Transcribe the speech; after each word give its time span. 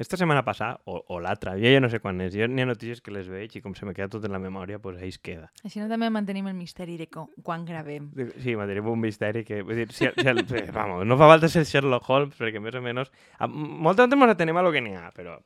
esta 0.00 0.16
setmana 0.16 0.40
passada, 0.46 0.80
o, 0.88 0.96
o 1.12 1.18
l'altra, 1.20 1.52
jo 1.60 1.68
ja 1.68 1.80
no 1.82 1.90
sé 1.92 1.98
quan 2.00 2.22
és, 2.24 2.32
jo 2.32 2.46
n'hi 2.48 2.64
ha 2.64 2.68
notícies 2.70 3.02
que 3.04 3.12
les 3.12 3.28
veig 3.28 3.58
i 3.58 3.60
com 3.60 3.74
se 3.76 3.84
me 3.84 3.92
queda 3.92 4.08
tot 4.08 4.24
en 4.24 4.32
la 4.32 4.40
memòria, 4.40 4.78
doncs 4.78 4.86
pues 4.86 5.02
ahí 5.02 5.12
es 5.12 5.18
queda. 5.20 5.50
Així 5.60 5.82
no 5.82 5.90
també 5.90 6.08
mantenim 6.08 6.48
el 6.48 6.56
misteri 6.56 6.96
de 6.96 7.10
com, 7.12 7.28
quan 7.44 7.66
gravem. 7.68 8.08
Sí, 8.40 8.56
mantenim 8.56 8.88
un 8.88 9.02
misteri 9.02 9.44
que... 9.44 9.60
Vull 9.60 9.82
dir, 9.82 9.90
si, 9.92 10.08
si 10.08 10.32
el, 10.32 10.40
eh, 10.40 10.64
vamos, 10.72 11.04
no 11.04 11.20
fa 11.20 11.28
falta 11.28 11.52
ser 11.52 11.66
Sherlock 11.68 12.08
Holmes, 12.08 12.38
perquè 12.40 12.64
més 12.64 12.80
o 12.80 12.82
menys... 12.84 13.12
A, 13.36 13.50
molta 13.50 14.08
gent 14.08 14.16
ens 14.16 14.32
atenem 14.38 14.56
a 14.56 14.64
lo 14.64 14.72
que 14.72 14.80
n'hi 14.80 14.96
ha, 14.96 15.10
però 15.12 15.36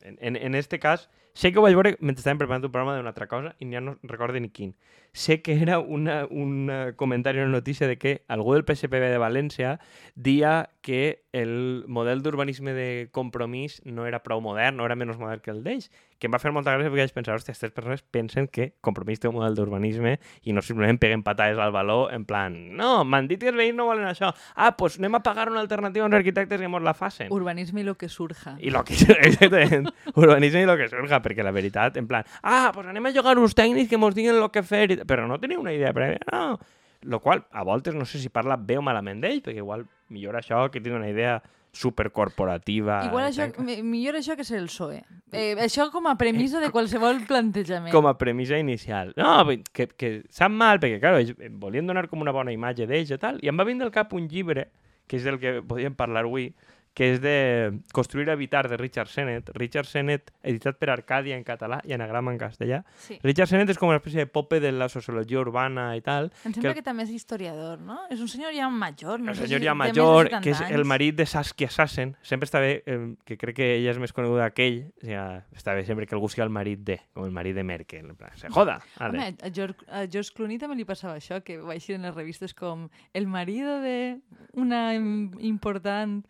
en, 0.00 0.16
en, 0.20 0.40
en 0.40 0.54
este 0.54 0.80
cas, 0.80 1.10
sé 1.34 1.52
que 1.52 1.60
veure 1.64 1.96
mentre 2.00 2.20
estàvem 2.20 2.40
preparant 2.42 2.64
un 2.64 2.72
programa 2.72 2.96
d'una 2.96 3.12
altra 3.14 3.28
cosa 3.30 3.54
i 3.58 3.70
ja 3.72 3.80
no 3.80 3.96
recordo 4.02 4.40
ni 4.40 4.50
quin. 4.50 4.74
Sé 5.12 5.42
que 5.42 5.60
era 5.60 5.78
una, 5.78 6.26
un 6.30 6.70
comentari, 6.96 7.38
una 7.38 7.52
notícia 7.52 7.86
de 7.86 7.98
que 7.98 8.22
algú 8.28 8.54
del 8.54 8.64
PSPB 8.64 9.10
de 9.12 9.18
València 9.20 9.78
dia 10.14 10.70
que 10.80 11.24
el 11.32 11.84
model 11.86 12.22
d'urbanisme 12.22 12.72
de 12.72 13.08
compromís 13.12 13.80
no 13.84 14.06
era 14.06 14.22
prou 14.22 14.40
modern, 14.40 14.76
no 14.76 14.84
era 14.84 14.96
menys 14.96 15.16
modern 15.20 15.40
que 15.40 15.52
el 15.52 15.62
d'ells, 15.64 15.88
que 16.18 16.28
em 16.28 16.34
va 16.34 16.38
fer 16.42 16.52
molta 16.52 16.74
gràcia 16.74 16.90
perquè 16.92 17.06
vaig 17.06 17.14
pensar, 17.16 17.36
hòstia, 17.38 17.54
aquestes 17.54 17.72
persones 17.72 18.02
pensen 18.14 18.48
que 18.52 18.68
compromís 18.84 19.22
té 19.22 19.30
un 19.30 19.38
model 19.38 19.56
d'urbanisme 19.56 20.18
i 20.44 20.52
no 20.52 20.62
simplement 20.62 21.00
peguen 21.00 21.24
patades 21.24 21.58
al 21.58 21.72
baló 21.72 22.10
en 22.12 22.26
plan, 22.28 22.58
no, 22.76 22.92
m'han 23.04 23.30
dit 23.30 23.40
que 23.40 23.48
els 23.50 23.58
veïns 23.58 23.78
no 23.78 23.88
volen 23.88 24.06
això. 24.10 24.32
Ah, 24.54 24.74
pues 24.76 24.98
anem 25.00 25.16
a 25.16 25.22
pagar 25.24 25.48
una 25.50 25.62
alternativa 25.64 26.04
a 26.04 26.10
uns 26.10 26.18
arquitectes 26.20 26.60
que 26.60 26.68
mos 26.68 26.84
la 26.84 26.94
facin. 26.94 27.32
Urbanisme 27.32 27.80
i 27.80 27.86
lo 27.88 27.96
que 27.96 28.10
surja. 28.12 28.56
I 28.60 28.70
lo 28.70 28.84
que... 28.84 28.94
Urbanisme 30.14 30.62
i 30.62 30.68
lo 30.68 30.76
que 30.76 30.90
surja, 30.92 31.21
perquè 31.24 31.46
la 31.46 31.54
veritat, 31.54 31.96
en 32.00 32.10
plan, 32.10 32.26
ah, 32.42 32.68
doncs 32.68 32.76
pues 32.76 32.92
anem 32.92 33.08
a 33.08 33.14
jugar 33.14 33.38
uns 33.38 33.56
tècnics 33.58 33.90
que 33.90 34.00
mos 34.00 34.14
diguin 34.14 34.38
lo 34.40 34.50
que 34.52 34.62
fer, 34.66 35.02
però 35.08 35.26
no 35.28 35.40
teniu 35.40 35.62
una 35.62 35.74
idea 35.74 35.94
prèvia, 35.96 36.22
no. 36.32 36.58
Lo 37.02 37.18
qual, 37.18 37.46
a 37.50 37.64
voltes, 37.66 37.96
no 37.98 38.04
sé 38.06 38.20
si 38.22 38.28
parla 38.30 38.54
bé 38.56 38.76
o 38.78 38.82
malament 38.82 39.22
d'ell, 39.22 39.40
perquè 39.42 39.58
igual 39.58 39.88
millor 40.12 40.36
això 40.38 40.68
que 40.70 40.80
tinc 40.80 40.94
una 40.94 41.10
idea 41.10 41.40
supercorporativa. 41.72 43.00
Igual 43.08 43.30
això, 43.30 43.48
millor 43.82 44.18
això 44.18 44.36
que 44.36 44.44
ser 44.44 44.58
el 44.60 44.68
PSOE. 44.68 45.00
Eh, 45.32 45.54
això 45.64 45.88
com 45.90 46.06
a 46.06 46.14
premissa 46.20 46.60
de 46.60 46.68
qualsevol 46.70 47.22
plantejament. 47.30 47.90
Com 47.94 48.06
a 48.06 48.14
premissa 48.20 48.60
inicial. 48.60 49.14
No, 49.16 49.40
que, 49.72 49.88
que 49.96 50.12
sap 50.30 50.52
mal, 50.52 50.82
perquè, 50.82 51.00
clar, 51.00 51.16
ells 51.22 51.32
volien 51.62 51.88
donar 51.88 52.06
com 52.12 52.22
una 52.22 52.34
bona 52.36 52.52
imatge 52.52 52.86
d'ells 52.86 53.14
i 53.16 53.18
tal, 53.20 53.40
i 53.42 53.50
em 53.50 53.58
va 53.58 53.66
vindre 53.68 53.88
al 53.88 53.94
cap 53.94 54.12
un 54.14 54.28
llibre, 54.28 54.68
que 55.08 55.16
és 55.18 55.24
del 55.26 55.40
que 55.40 55.58
podíem 55.66 55.96
parlar 55.96 56.26
avui, 56.28 56.50
que 56.94 57.12
és 57.14 57.20
de 57.22 57.80
Construir 57.92 58.28
Habitar, 58.30 58.68
de 58.68 58.76
Richard 58.76 59.08
Sennett. 59.08 59.48
Richard 59.56 59.88
Sennett, 59.88 60.32
editat 60.42 60.76
per 60.80 60.90
Arcàdia 60.92 61.38
en 61.38 61.44
català 61.44 61.80
i 61.88 61.94
anagrama 61.96 62.34
en 62.34 62.38
castellà. 62.40 62.82
Sí. 63.00 63.18
Richard 63.22 63.48
Sennett 63.48 63.72
és 63.72 63.80
com 63.80 63.88
una 63.88 64.00
espècie 64.00 64.26
de 64.26 64.28
pope 64.28 64.60
de 64.60 64.72
la 64.76 64.90
sociologia 64.92 65.40
urbana 65.40 65.90
i 65.96 66.02
tal. 66.04 66.28
Em 66.44 66.52
sembla 66.52 66.74
que, 66.74 66.82
que 66.82 66.86
també 66.86 67.06
és 67.06 67.14
historiador, 67.14 67.80
no? 67.80 67.96
És 68.12 68.20
un 68.20 68.28
senyor 68.28 68.52
ja 68.56 68.68
major. 68.68 69.22
No 69.22 69.32
un 69.32 69.40
senyor 69.40 69.64
ja 69.64 69.74
major, 69.78 70.28
que 70.44 70.52
és 70.52 70.60
el 70.68 70.84
marit 70.88 71.16
de 71.16 71.26
Saskia 71.28 71.70
Sassen. 71.72 72.14
Sempre 72.22 72.50
està 72.50 72.60
bé, 72.60 72.82
eh, 72.84 73.00
que 73.24 73.38
crec 73.40 73.56
que 73.62 73.70
ella 73.78 73.96
és 73.96 74.02
més 74.02 74.12
coneguda 74.12 74.50
que 74.52 74.68
ell, 74.68 74.78
o 74.92 75.06
sigui, 75.06 75.18
està 75.56 75.76
bé 75.78 75.86
sempre 75.88 76.06
que 76.06 76.16
algú 76.18 76.28
sigui 76.32 76.44
el 76.44 76.52
marit 76.52 76.84
de, 76.84 76.98
com 77.16 77.24
el 77.24 77.32
marit 77.32 77.56
de 77.56 77.64
Merkel. 77.64 78.04
En 78.12 78.20
plan, 78.20 78.36
se 78.36 78.52
joda. 78.52 78.78
Ale. 78.98 79.16
Home, 79.16 79.40
a 79.40 79.52
George, 79.54 79.88
a 79.88 80.04
George 80.04 80.36
Clooney 80.36 80.60
també 80.60 80.76
li 80.76 80.88
passava 80.88 81.16
això, 81.16 81.40
que 81.40 81.56
va 81.62 81.76
eixir 81.78 81.96
en 81.96 82.04
les 82.04 82.14
revistes 82.14 82.52
com 82.52 82.88
el 83.16 83.28
marido 83.32 83.80
de 83.80 84.20
una 84.60 84.92
important 84.92 86.20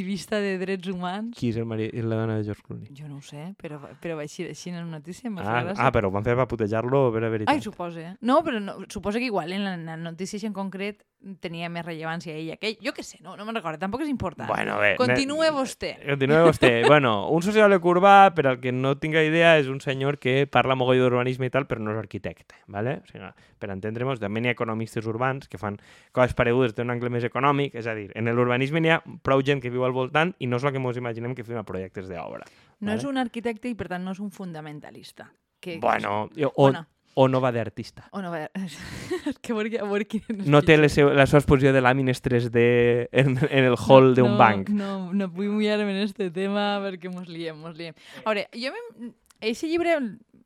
activista 0.00 0.40
de 0.40 0.58
drets 0.58 0.88
humans. 0.88 1.36
Qui 1.36 1.50
és 1.52 1.58
el 1.60 1.66
marit 1.68 1.92
i 1.92 2.02
la 2.02 2.22
dona 2.22 2.38
de 2.38 2.46
George 2.46 2.64
Clooney? 2.64 2.88
Jo 2.96 3.08
no 3.08 3.18
ho 3.18 3.24
sé, 3.24 3.50
però, 3.60 3.80
però 4.00 4.16
va 4.16 4.24
així, 4.24 4.46
així 4.48 4.72
en 4.72 4.80
una 4.80 4.98
notícia. 4.98 5.30
Ah, 5.44 5.74
ah, 5.76 5.90
però 5.92 6.08
ho 6.08 6.14
van 6.14 6.24
fer 6.24 6.36
per 6.38 6.48
putejar-lo, 6.48 7.10
per 7.12 7.22
la 7.24 7.30
veritat. 7.32 7.52
Ai, 7.52 7.60
suposa. 7.60 8.00
Eh? 8.00 8.16
No, 8.20 8.40
però 8.46 8.60
no, 8.60 8.78
suposa 8.88 9.18
que 9.18 9.28
igual 9.28 9.52
en 9.52 9.64
la, 9.64 9.74
en 9.74 9.86
la 9.86 9.96
notícia 9.96 10.46
en 10.46 10.56
concret 10.56 11.04
tenia 11.40 11.68
més 11.68 11.84
rellevància 11.84 12.32
ell 12.32 12.54
aquell. 12.54 12.78
Jo 12.80 12.94
què 12.96 13.04
sé, 13.04 13.18
no, 13.24 13.34
no 13.36 13.44
me'n 13.44 13.58
recordo, 13.58 13.80
tampoc 13.82 14.04
és 14.04 14.10
important. 14.12 14.48
Bueno, 14.48 14.78
bé, 14.80 14.94
Continue 15.00 15.50
vostè. 15.52 15.92
Continue 16.06 16.40
vostè. 16.46 16.70
bueno, 16.92 17.12
un 17.34 17.44
sociòleg 17.44 17.84
urbà, 17.92 18.14
per 18.36 18.46
al 18.48 18.60
que 18.62 18.72
no 18.72 18.94
tinga 19.00 19.22
idea, 19.26 19.56
és 19.60 19.68
un 19.68 19.82
senyor 19.84 20.16
que 20.22 20.46
parla 20.50 20.76
mogoll 20.78 21.00
d'urbanisme 21.02 21.50
i 21.50 21.52
tal, 21.52 21.68
però 21.68 21.82
no 21.84 21.92
és 21.92 22.00
arquitecte, 22.00 22.56
¿vale? 22.72 23.00
O 23.04 23.10
sigui, 23.10 23.28
per 23.60 23.72
entendre-nos, 23.74 24.22
també 24.22 24.40
n'hi 24.40 24.52
ha 24.52 24.56
economistes 24.56 25.08
urbans 25.10 25.50
que 25.50 25.60
fan 25.60 25.76
coses 26.16 26.32
paregudes 26.38 26.72
d'un 26.76 26.92
angle 26.92 27.12
més 27.12 27.26
econòmic, 27.28 27.76
és 27.76 27.90
a 27.90 27.96
dir, 27.98 28.08
en 28.16 28.32
l'urbanisme 28.32 28.80
n'hi 28.80 28.94
ha 28.94 29.02
prou 29.26 29.44
gent 29.44 29.60
que 29.60 29.72
viu 29.72 29.84
al 29.84 29.89
voltant 29.96 30.34
i 30.38 30.48
no 30.48 30.60
és 30.60 30.64
el 30.64 30.74
que 30.74 30.80
ens 30.82 31.00
imaginem 31.00 31.34
que 31.34 31.44
fem 31.46 31.58
a 31.60 31.66
projectes 31.66 32.08
d'obra. 32.08 32.46
No 32.80 32.90
¿vale? 32.90 32.98
és 32.98 33.04
un 33.08 33.20
arquitecte 33.20 33.68
i, 33.70 33.76
per 33.76 33.88
tant, 33.92 34.04
no 34.04 34.14
és 34.16 34.20
un 34.20 34.30
fundamentalista. 34.30 35.30
Que, 35.60 35.78
Bueno, 35.78 36.30
o, 36.30 36.52
bueno. 36.56 36.86
o 37.14 37.28
no 37.28 37.40
va 37.40 37.52
d'artista. 37.52 38.08
O 38.12 38.22
no 38.22 38.30
va... 38.32 38.48
que 39.42 39.52
a 39.52 39.56
veure, 39.56 39.80
a 39.80 39.84
veure 39.84 40.06
quin 40.08 40.24
és 40.32 40.48
No 40.48 40.62
té 40.64 40.78
la, 40.78 40.88
seva, 40.88 41.12
la 41.14 41.26
seva 41.28 41.42
exposició 41.42 41.74
de 41.76 41.82
làmines 41.84 42.22
3D 42.24 42.64
en, 43.12 43.36
en 43.36 43.68
el 43.68 43.76
hall 43.76 44.14
d'un 44.16 44.34
no, 44.34 44.40
banc. 44.40 44.72
No, 44.72 45.12
no 45.12 45.28
vull 45.28 45.52
mullar-me 45.52 45.92
en 45.92 46.04
este 46.06 46.30
tema 46.32 46.78
perquè 46.84 47.12
mos 47.12 47.28
liem, 47.28 47.60
mos 47.60 47.76
liem. 47.76 47.96
A 48.24 48.30
veure, 48.30 48.48
jo 48.56 48.72
me... 48.76 49.14
Eixe 49.40 49.70
llibre 49.70 49.94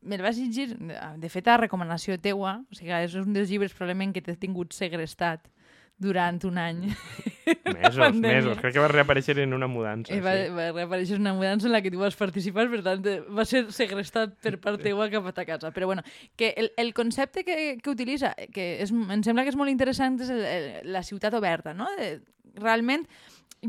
me'l 0.05 0.23
vaig 0.23 0.37
llegir, 0.39 0.77
de 1.19 1.31
fet, 1.33 1.49
a 1.49 1.57
recomanació 1.59 2.17
teua, 2.23 2.59
o 2.71 2.77
sigui, 2.77 2.93
és 2.95 3.17
un 3.19 3.33
dels 3.35 3.51
llibres 3.51 3.75
probablement 3.75 4.13
que 4.15 4.23
t'he 4.23 4.37
tingut 4.39 4.77
segrestat 4.77 5.49
durant 5.99 6.41
un 6.45 6.59
any. 6.59 6.81
Mesos, 7.45 8.15
mesos. 8.17 8.57
Crec 8.57 8.73
que 8.73 8.81
va 8.81 8.89
reaparèixer 8.89 9.37
en 9.43 9.53
una 9.53 9.67
mudança. 9.69 10.15
Eh, 10.15 10.21
va, 10.25 10.33
sí. 10.39 10.53
va 10.57 10.71
reaparèixer 10.73 11.19
una 11.21 11.35
mudança 11.37 11.69
en 11.69 11.75
la 11.75 11.83
que 11.85 11.91
tu 11.93 12.01
vas 12.01 12.17
participar, 12.17 12.65
per 12.73 12.81
tant, 12.87 13.05
eh, 13.05 13.19
va 13.29 13.45
ser 13.49 13.67
segrestat 13.77 14.33
per 14.45 14.55
part 14.65 14.81
teua 14.81 15.11
cap 15.13 15.29
a 15.29 15.35
ta 15.37 15.45
casa. 15.45 15.73
Però 15.77 15.91
bueno, 15.91 16.05
que 16.41 16.55
el, 16.57 16.73
el 16.81 16.95
concepte 16.97 17.45
que, 17.45 17.77
que 17.83 17.93
utilitza, 17.93 18.33
que 18.55 18.79
és, 18.85 18.95
em 18.95 19.25
sembla 19.27 19.45
que 19.45 19.53
és 19.53 19.61
molt 19.61 19.73
interessant, 19.73 20.17
és 20.25 20.33
el, 20.33 20.41
el, 20.49 20.71
la 20.97 21.05
ciutat 21.05 21.37
oberta, 21.37 21.77
no? 21.77 21.91
De, 22.01 22.15
realment, 22.55 23.05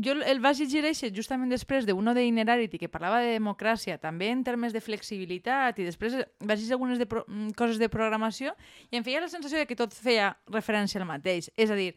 jo 0.04 0.12
el 0.12 0.40
vaig 0.44 0.58
llegir 0.60 0.84
eixe 0.84 1.10
justament 1.14 1.50
després 1.52 1.86
d'uno 1.88 2.12
de 2.14 2.24
Inerarity 2.26 2.78
que 2.78 2.90
parlava 2.92 3.22
de 3.24 3.32
democràcia, 3.36 3.96
també 3.98 4.28
en 4.32 4.42
termes 4.44 4.74
de 4.76 4.82
flexibilitat, 4.84 5.78
i 5.80 5.86
després 5.86 6.18
vaig 6.40 6.60
llegir 6.60 6.76
algunes 6.76 7.00
de 7.00 7.06
mm, 7.08 7.54
coses 7.56 7.80
de 7.80 7.88
programació 7.92 8.52
i 8.90 9.00
em 9.00 9.06
feia 9.06 9.22
la 9.24 9.32
sensació 9.32 9.58
de 9.58 9.66
que 9.66 9.78
tot 9.78 9.96
feia 9.96 10.34
referència 10.52 11.00
al 11.00 11.08
mateix. 11.08 11.48
És 11.56 11.72
a 11.72 11.78
dir, 11.78 11.94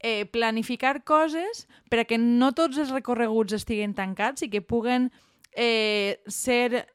eh, 0.00 0.24
planificar 0.24 1.02
coses 1.04 1.66
per 1.90 2.04
a 2.04 2.08
que 2.08 2.18
no 2.18 2.52
tots 2.52 2.80
els 2.80 2.92
recorreguts 2.94 3.56
estiguen 3.60 3.94
tancats 3.94 4.44
i 4.44 4.50
que 4.52 4.64
puguen 4.64 5.10
eh, 5.52 6.20
ser 6.26 6.86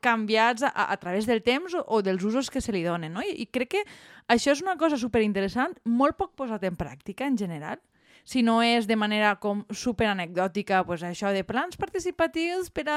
canviats 0.00 0.62
a, 0.66 0.70
a 0.92 0.96
través 1.00 1.26
del 1.26 1.42
temps 1.42 1.74
o, 1.74 1.82
o 1.86 2.02
dels 2.02 2.22
usos 2.24 2.50
que 2.50 2.60
se 2.60 2.74
li 2.74 2.82
donen. 2.84 3.14
No? 3.14 3.22
I, 3.22 3.34
I 3.42 3.46
crec 3.50 3.76
que 3.76 3.84
això 4.28 4.50
és 4.54 4.62
una 4.62 4.76
cosa 4.78 4.98
superinteressant, 4.98 5.78
molt 5.86 6.18
poc 6.18 6.34
posat 6.38 6.66
en 6.66 6.78
pràctica 6.78 7.26
en 7.26 7.38
general, 7.38 7.80
si 8.26 8.42
no 8.42 8.58
és 8.66 8.88
de 8.90 8.96
manera 8.98 9.36
com 9.38 9.62
super 9.70 10.08
anecdòtica, 10.10 10.80
pues 10.84 11.04
això 11.06 11.30
de 11.30 11.44
plans 11.46 11.78
participatius 11.78 12.72
per 12.74 12.84
a 12.90 12.96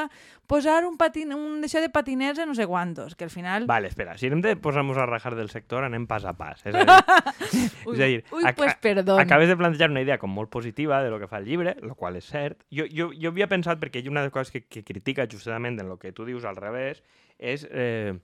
posar 0.50 0.82
un, 0.88 0.96
patin, 0.98 1.36
un 1.38 1.62
d'això 1.62 1.84
de 1.84 1.92
patiners 1.94 2.42
a 2.42 2.48
no 2.50 2.56
sé 2.58 2.66
quantos, 2.66 3.14
que 3.16 3.28
al 3.28 3.30
final... 3.30 3.68
Vale, 3.70 3.92
espera, 3.94 4.18
si 4.18 4.28
hem 4.28 4.42
de 4.42 4.56
posar-nos 4.58 4.98
a 4.98 5.06
rajar 5.06 5.36
del 5.38 5.52
sector, 5.54 5.86
anem 5.86 6.08
pas 6.10 6.26
a 6.26 6.34
pas. 6.34 6.66
És 6.66 6.74
a 6.74 6.82
dir, 7.54 7.70
Ui, 7.86 7.94
és 7.94 8.02
a 8.02 8.10
dir 8.10 8.24
ui 8.34 8.54
pues 8.58 8.74
perdó. 8.82 9.20
acabes 9.22 9.48
de 9.48 9.58
plantejar 9.60 9.92
una 9.94 10.02
idea 10.02 10.18
com 10.18 10.34
molt 10.34 10.50
positiva 10.50 11.04
de 11.06 11.14
lo 11.14 11.22
que 11.22 11.30
fa 11.30 11.38
el 11.38 11.46
llibre, 11.46 11.78
el 11.78 11.94
qual 11.94 12.18
és 12.18 12.26
cert. 12.26 12.66
Jo, 12.74 12.90
jo, 12.90 13.12
jo 13.14 13.30
havia 13.30 13.48
pensat, 13.48 13.78
perquè 13.78 14.02
hi 14.02 14.10
ha 14.10 14.16
una 14.16 14.26
de 14.26 14.32
les 14.32 14.34
coses 14.34 14.50
que, 14.52 14.66
que 14.66 14.84
critica 14.84 15.30
justament 15.30 15.78
en 15.80 15.94
el 15.94 16.00
que 16.02 16.12
tu 16.12 16.26
dius 16.26 16.50
al 16.50 16.58
revés, 16.58 17.04
és 17.38 17.70
eh, 17.70 18.18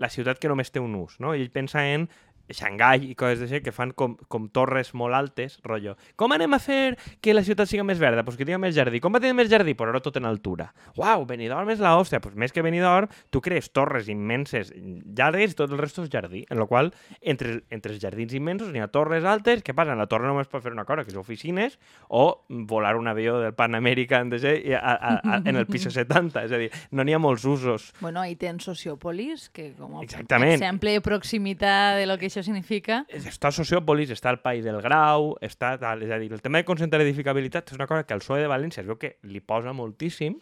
la 0.00 0.08
ciutat 0.12 0.40
que 0.40 0.48
només 0.48 0.72
té 0.72 0.80
un 0.80 0.94
ús, 0.96 1.20
no? 1.20 1.32
Ell 1.36 1.50
pensa 1.52 1.84
en 1.88 2.08
Xangai 2.52 3.10
i 3.10 3.14
coses 3.18 3.40
d'això 3.42 3.62
que 3.64 3.72
fan 3.74 3.90
com, 3.96 4.16
com 4.28 4.48
torres 4.48 4.92
molt 4.94 5.14
altes, 5.18 5.58
rotllo. 5.64 5.96
Com 6.16 6.32
anem 6.36 6.54
a 6.54 6.60
fer 6.62 6.96
que 7.20 7.34
la 7.34 7.42
ciutat 7.46 7.68
siga 7.70 7.84
més 7.84 7.98
verda? 7.98 8.22
Pues 8.24 8.36
que 8.38 8.44
tingui 8.46 8.60
més 8.62 8.74
jardí. 8.76 9.00
Com 9.02 9.14
va 9.14 9.20
tenir 9.22 9.34
més 9.34 9.50
jardí? 9.50 9.74
Però 9.74 9.90
ara 9.90 10.00
tot 10.04 10.16
en 10.20 10.26
altura. 10.28 10.68
Uau, 10.96 11.24
Benidorm 11.26 11.70
és 11.74 11.80
la 11.82 11.96
hòstia. 11.98 12.20
Pues 12.22 12.36
més 12.38 12.52
que 12.54 12.62
Benidorm, 12.62 13.08
tu 13.30 13.40
crees 13.42 13.70
torres 13.74 14.08
immenses 14.12 14.72
llargues 14.76 15.52
i 15.52 15.58
tot 15.58 15.72
el 15.74 15.78
resto 15.82 16.04
és 16.04 16.10
jardí. 16.12 16.44
En 16.50 16.60
la 16.60 16.66
qual, 16.70 16.92
entre, 17.20 17.60
entre 17.70 17.92
els 17.94 18.02
jardins 18.02 18.34
immensos 18.36 18.70
n'hi 18.72 18.82
ha 18.84 18.88
torres 18.92 19.24
altes. 19.24 19.64
Què 19.66 19.74
passa? 19.74 19.92
En 19.96 20.02
la 20.02 20.06
torre 20.10 20.28
només 20.28 20.46
pot 20.50 20.62
fer 20.62 20.72
una 20.72 20.84
cosa, 20.86 21.04
que 21.04 21.10
és 21.14 21.18
oficines, 21.18 21.78
o 22.08 22.44
volar 22.48 22.94
un 22.96 23.08
avió 23.10 23.40
del 23.42 23.54
Pan 23.58 23.74
American 23.74 24.30
d'això 24.30 24.54
i 24.56 24.74
a, 24.76 24.80
a, 24.80 25.12
a, 25.18 25.40
en 25.44 25.56
el 25.56 25.66
piso 25.66 25.90
70. 25.90 26.44
És 26.46 26.52
a 26.54 26.60
dir, 26.62 26.70
no 26.92 27.04
n'hi 27.04 27.14
ha 27.16 27.20
molts 27.22 27.44
usos. 27.48 27.90
Bueno, 28.00 28.20
ahí 28.22 28.36
tens 28.36 28.64
Sociòpolis, 28.66 29.48
que 29.50 29.72
com 29.78 29.98
a 29.98 30.02
Exactament. 30.04 30.56
exemple 30.56 30.92
de 30.96 31.00
proximitat 31.04 31.96
de 31.98 32.06
lo 32.06 32.16
que 32.18 32.30
això 32.36 32.44
significa. 32.44 33.00
està 33.08 33.50
Sociòpolis, 33.54 34.12
està 34.12 34.30
el 34.34 34.40
País 34.44 34.64
del 34.66 34.80
Grau, 34.84 35.34
està 35.40 35.74
és 35.76 36.12
a 36.12 36.18
dir, 36.20 36.30
el 36.32 36.42
tema 36.44 36.60
de 36.60 36.68
concentrar 36.68 37.00
edificabilitat 37.02 37.72
és 37.72 37.80
una 37.80 37.88
cosa 37.88 38.04
que 38.04 38.14
al 38.14 38.20
PSOE 38.20 38.44
de 38.44 38.50
València 38.52 38.82
es 38.82 38.88
veu 38.88 38.98
que 39.00 39.16
li 39.24 39.40
posa 39.40 39.72
moltíssim, 39.72 40.36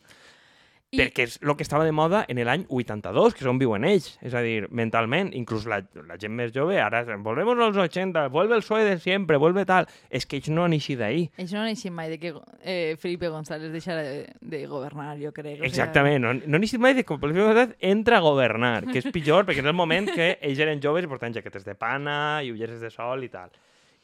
I- 0.95 0.99
perquè 1.03 1.25
és 1.27 1.39
el 1.43 1.55
que 1.59 1.63
estava 1.67 1.85
de 1.85 1.93
moda 1.93 2.25
en 2.29 2.39
l'any 2.47 2.65
82, 2.69 3.35
que 3.35 3.45
és 3.45 3.49
on 3.51 3.59
viuen 3.59 3.85
ells, 3.85 4.19
és 4.23 4.35
a 4.35 4.41
dir, 4.45 4.69
mentalment, 4.71 5.33
inclús 5.35 5.67
la, 5.67 5.83
la 6.09 6.17
gent 6.21 6.33
més 6.33 6.53
jove, 6.55 6.79
ara, 6.81 7.03
volvemos 7.19 7.59
als 7.59 7.77
80, 7.77 8.29
vuelve 8.35 8.55
el 8.57 8.63
PSOE 8.63 8.85
de 8.85 8.99
siempre, 9.03 9.37
vuelve 9.37 9.65
tal, 9.67 9.87
és 10.11 10.25
que 10.27 10.37
ells 10.39 10.49
no 10.55 10.65
han 10.65 10.73
eixit 10.77 10.99
d'ahir. 11.03 11.29
Ells 11.37 11.53
no 11.53 11.61
han 11.65 11.69
eixit 11.75 11.93
mai 11.93 12.09
de 12.11 12.19
que 12.23 12.33
eh, 12.63 12.97
Felipe 13.01 13.29
González 13.29 13.73
deixarà 13.75 14.03
de, 14.07 14.25
de 14.41 14.67
governar, 14.71 15.19
jo 15.21 15.33
crec. 15.33 15.61
o 15.61 15.65
Exactament, 15.69 16.23
no, 16.25 16.33
no 16.35 16.57
han 16.57 16.63
eixit 16.65 16.81
mai 16.81 16.95
de 16.95 17.05
que 17.05 17.15
el 17.15 17.21
Ciutat 17.35 17.77
entra 17.81 18.19
a 18.19 18.25
governar, 18.25 18.85
que 18.87 18.99
és 19.03 19.11
pitjor, 19.13 19.45
perquè 19.45 19.61
és 19.61 19.67
el 19.67 19.75
moment 19.77 20.07
que 20.15 20.39
ells 20.41 20.59
eren 20.63 20.81
joves 20.81 21.05
i 21.05 21.09
portaven 21.11 21.35
jaquetes 21.35 21.65
de 21.67 21.75
pana 21.75 22.41
i 22.45 22.53
ulleres 22.53 22.81
de 22.81 22.91
sol 22.91 23.25
i 23.25 23.29
tal. 23.29 23.51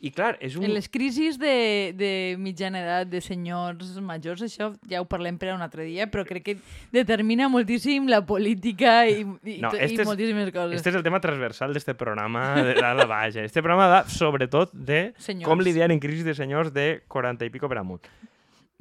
I 0.00 0.08
clar, 0.16 0.38
és 0.40 0.54
un... 0.56 0.64
En 0.64 0.72
les 0.72 0.86
crisis 0.88 1.36
de, 1.36 1.92
de 1.92 2.10
mitjana 2.40 2.80
edat, 2.80 3.08
de 3.12 3.20
senyors 3.20 3.90
majors, 4.00 4.40
això 4.46 4.70
ja 4.88 5.02
ho 5.02 5.04
parlem 5.04 5.36
per 5.36 5.50
a 5.52 5.56
un 5.58 5.60
altre 5.60 5.84
dia, 5.84 6.06
però 6.08 6.24
crec 6.24 6.46
que 6.46 6.54
determina 6.94 7.50
moltíssim 7.52 8.08
la 8.08 8.22
política 8.24 9.02
i, 9.06 9.26
i, 9.44 9.58
No, 9.60 9.74
i 9.76 9.82
és- 9.84 10.00
moltíssimes 10.08 10.48
coses. 10.56 10.78
Este 10.80 10.88
és 10.88 10.96
el 10.96 11.04
tema 11.04 11.20
transversal 11.20 11.76
d'este 11.76 11.92
programa 12.00 12.62
de 12.64 12.78
dalt 12.80 13.04
a 13.04 13.06
baix. 13.12 13.36
Este 13.44 13.60
programa 13.60 13.90
va 13.92 14.00
sobretot 14.08 14.72
de 14.72 15.12
Senyors. 15.18 15.44
com 15.50 15.60
lidiar 15.60 15.90
en 15.92 16.00
crisis 16.00 16.24
de 16.24 16.34
senyors 16.34 16.72
de 16.72 17.02
40 17.06 17.44
i 17.44 17.50
pico 17.52 17.68
per 17.68 17.82
amunt. 17.84 18.08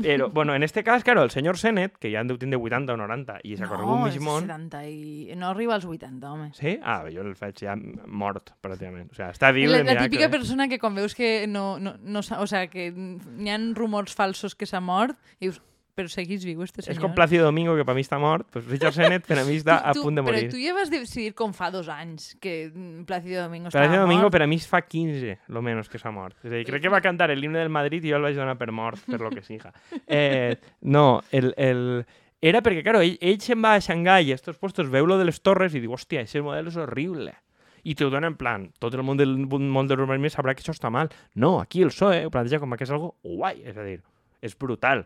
Però, 0.02 0.30
bueno, 0.30 0.56
en 0.56 0.64
este 0.64 0.84
cas, 0.84 1.04
claro, 1.04 1.24
el 1.24 1.32
senyor 1.32 1.58
Sennett, 1.58 1.98
que 2.00 2.12
ja 2.12 2.22
en 2.24 2.30
deu 2.32 2.38
tindre 2.40 2.60
80 2.60 2.96
o 2.96 2.98
90 3.02 3.40
i 3.44 3.58
s'ha 3.60 3.68
corregut 3.68 3.98
no, 3.98 4.06
mig 4.08 4.16
és 4.16 4.24
món... 4.24 4.48
70 4.48 4.84
i... 4.88 5.38
No 5.40 5.50
arriba 5.52 5.76
als 5.76 5.86
80, 5.86 6.32
home. 6.32 6.50
Sí? 6.56 6.78
Ah, 6.80 7.02
jo 7.12 7.26
el 7.26 7.36
faig 7.40 7.60
ja 7.60 7.76
mort, 7.76 8.54
pràcticament. 8.64 9.10
O 9.12 9.18
sigui, 9.18 9.28
està 9.28 9.52
viu 9.56 9.74
La, 9.74 9.84
la 9.84 9.98
típica 10.06 10.30
persona 10.32 10.70
que 10.72 10.80
quan 10.80 10.96
veus 10.96 11.16
que 11.18 11.48
no, 11.52 11.80
no, 11.84 11.98
no 12.00 12.24
o 12.24 12.48
sea, 12.48 12.68
que 12.72 12.90
n'hi 12.96 13.52
ha 13.52 13.60
rumors 13.76 14.16
falsos 14.16 14.56
que 14.56 14.70
s'ha 14.70 14.80
mort, 14.80 15.20
i 15.40 15.50
dius, 15.50 15.60
però 16.00 16.12
seguís 16.12 16.46
viu 16.48 16.64
este 16.64 16.82
senyor. 16.82 16.96
És 16.96 17.02
com 17.04 17.14
Plácido 17.16 17.44
Domingo, 17.50 17.76
que 17.76 17.84
per 17.88 17.96
mi 17.98 18.04
està 18.06 18.20
mort. 18.22 18.48
Pues 18.54 18.66
Richard 18.70 18.96
Sennett, 18.96 19.28
per 19.28 19.40
a 19.42 19.46
mi 19.48 19.58
està 19.60 19.80
a 19.84 19.94
punt 19.98 20.16
de 20.16 20.24
morir. 20.24 20.46
Però 20.48 20.56
tu 20.56 20.62
ja 20.64 20.76
vas 20.78 20.92
decidir 20.94 21.34
com 21.38 21.52
fa 21.56 21.68
dos 21.74 21.90
anys 21.92 22.32
que 22.40 22.70
mm, 22.70 23.04
Plácido 23.10 23.44
Domingo 23.44 23.68
estava 23.68 23.86
Plácido 23.86 24.06
Domingo 24.06 24.30
mort. 24.30 24.38
per 24.38 24.44
a 24.46 24.48
mi 24.48 24.60
es 24.62 24.68
fa 24.70 24.82
15, 24.86 25.36
lo 25.52 25.62
menos, 25.66 25.92
que 25.92 26.00
s'ha 26.00 26.14
mort. 26.16 26.38
És 26.44 26.54
a 26.54 26.56
dir, 26.56 26.64
crec 26.70 26.86
que 26.86 26.94
va 26.94 27.04
cantar 27.04 27.30
el 27.36 27.44
himne 27.44 27.60
del 27.60 27.74
Madrid 27.74 28.08
i 28.08 28.14
jo 28.14 28.22
el 28.22 28.30
vaig 28.30 28.40
donar 28.40 28.56
per 28.58 28.72
mort, 28.72 29.04
per 29.06 29.20
lo 29.20 29.34
que 29.34 29.44
siga. 29.44 29.74
Eh, 30.10 30.56
no, 30.82 31.22
el, 31.32 31.54
el... 31.58 32.06
Era 32.42 32.64
perquè, 32.66 32.82
claro, 32.82 33.04
ell, 33.06 33.18
ell 33.22 33.38
se'n 33.44 33.60
va 33.62 33.76
a 33.76 33.84
Xangai 33.84 34.30
i 34.30 34.32
a 34.34 34.38
estos 34.40 34.58
puestos 34.58 34.90
veu 34.90 35.06
lo 35.06 35.20
de 35.20 35.28
les 35.28 35.38
torres 35.44 35.76
i 35.76 35.82
diu, 35.84 35.94
hòstia, 35.94 36.24
ese 36.26 36.42
model 36.42 36.72
és 36.72 36.80
horrible. 36.80 37.36
I 37.84 37.94
te 37.96 38.08
ho 38.08 38.10
dona 38.10 38.32
en 38.32 38.40
plan, 38.40 38.70
tot 38.82 38.96
el 38.96 39.04
món 39.06 39.20
del 39.20 39.36
món 39.46 39.88
de 39.88 39.96
l'urbanisme 40.00 40.32
sabrà 40.34 40.56
que 40.56 40.64
això 40.64 40.74
està 40.76 40.90
mal. 40.92 41.12
No, 41.36 41.60
aquí 41.62 41.84
el 41.86 41.94
PSOE 41.94 42.26
ho 42.26 42.34
planteja 42.34 42.62
com 42.64 42.74
que 42.76 42.88
és 42.88 42.96
algo 42.96 43.14
guai, 43.24 43.62
és 43.68 43.78
a 43.78 43.86
dir, 43.86 44.00
és 44.42 44.58
brutal. 44.58 45.06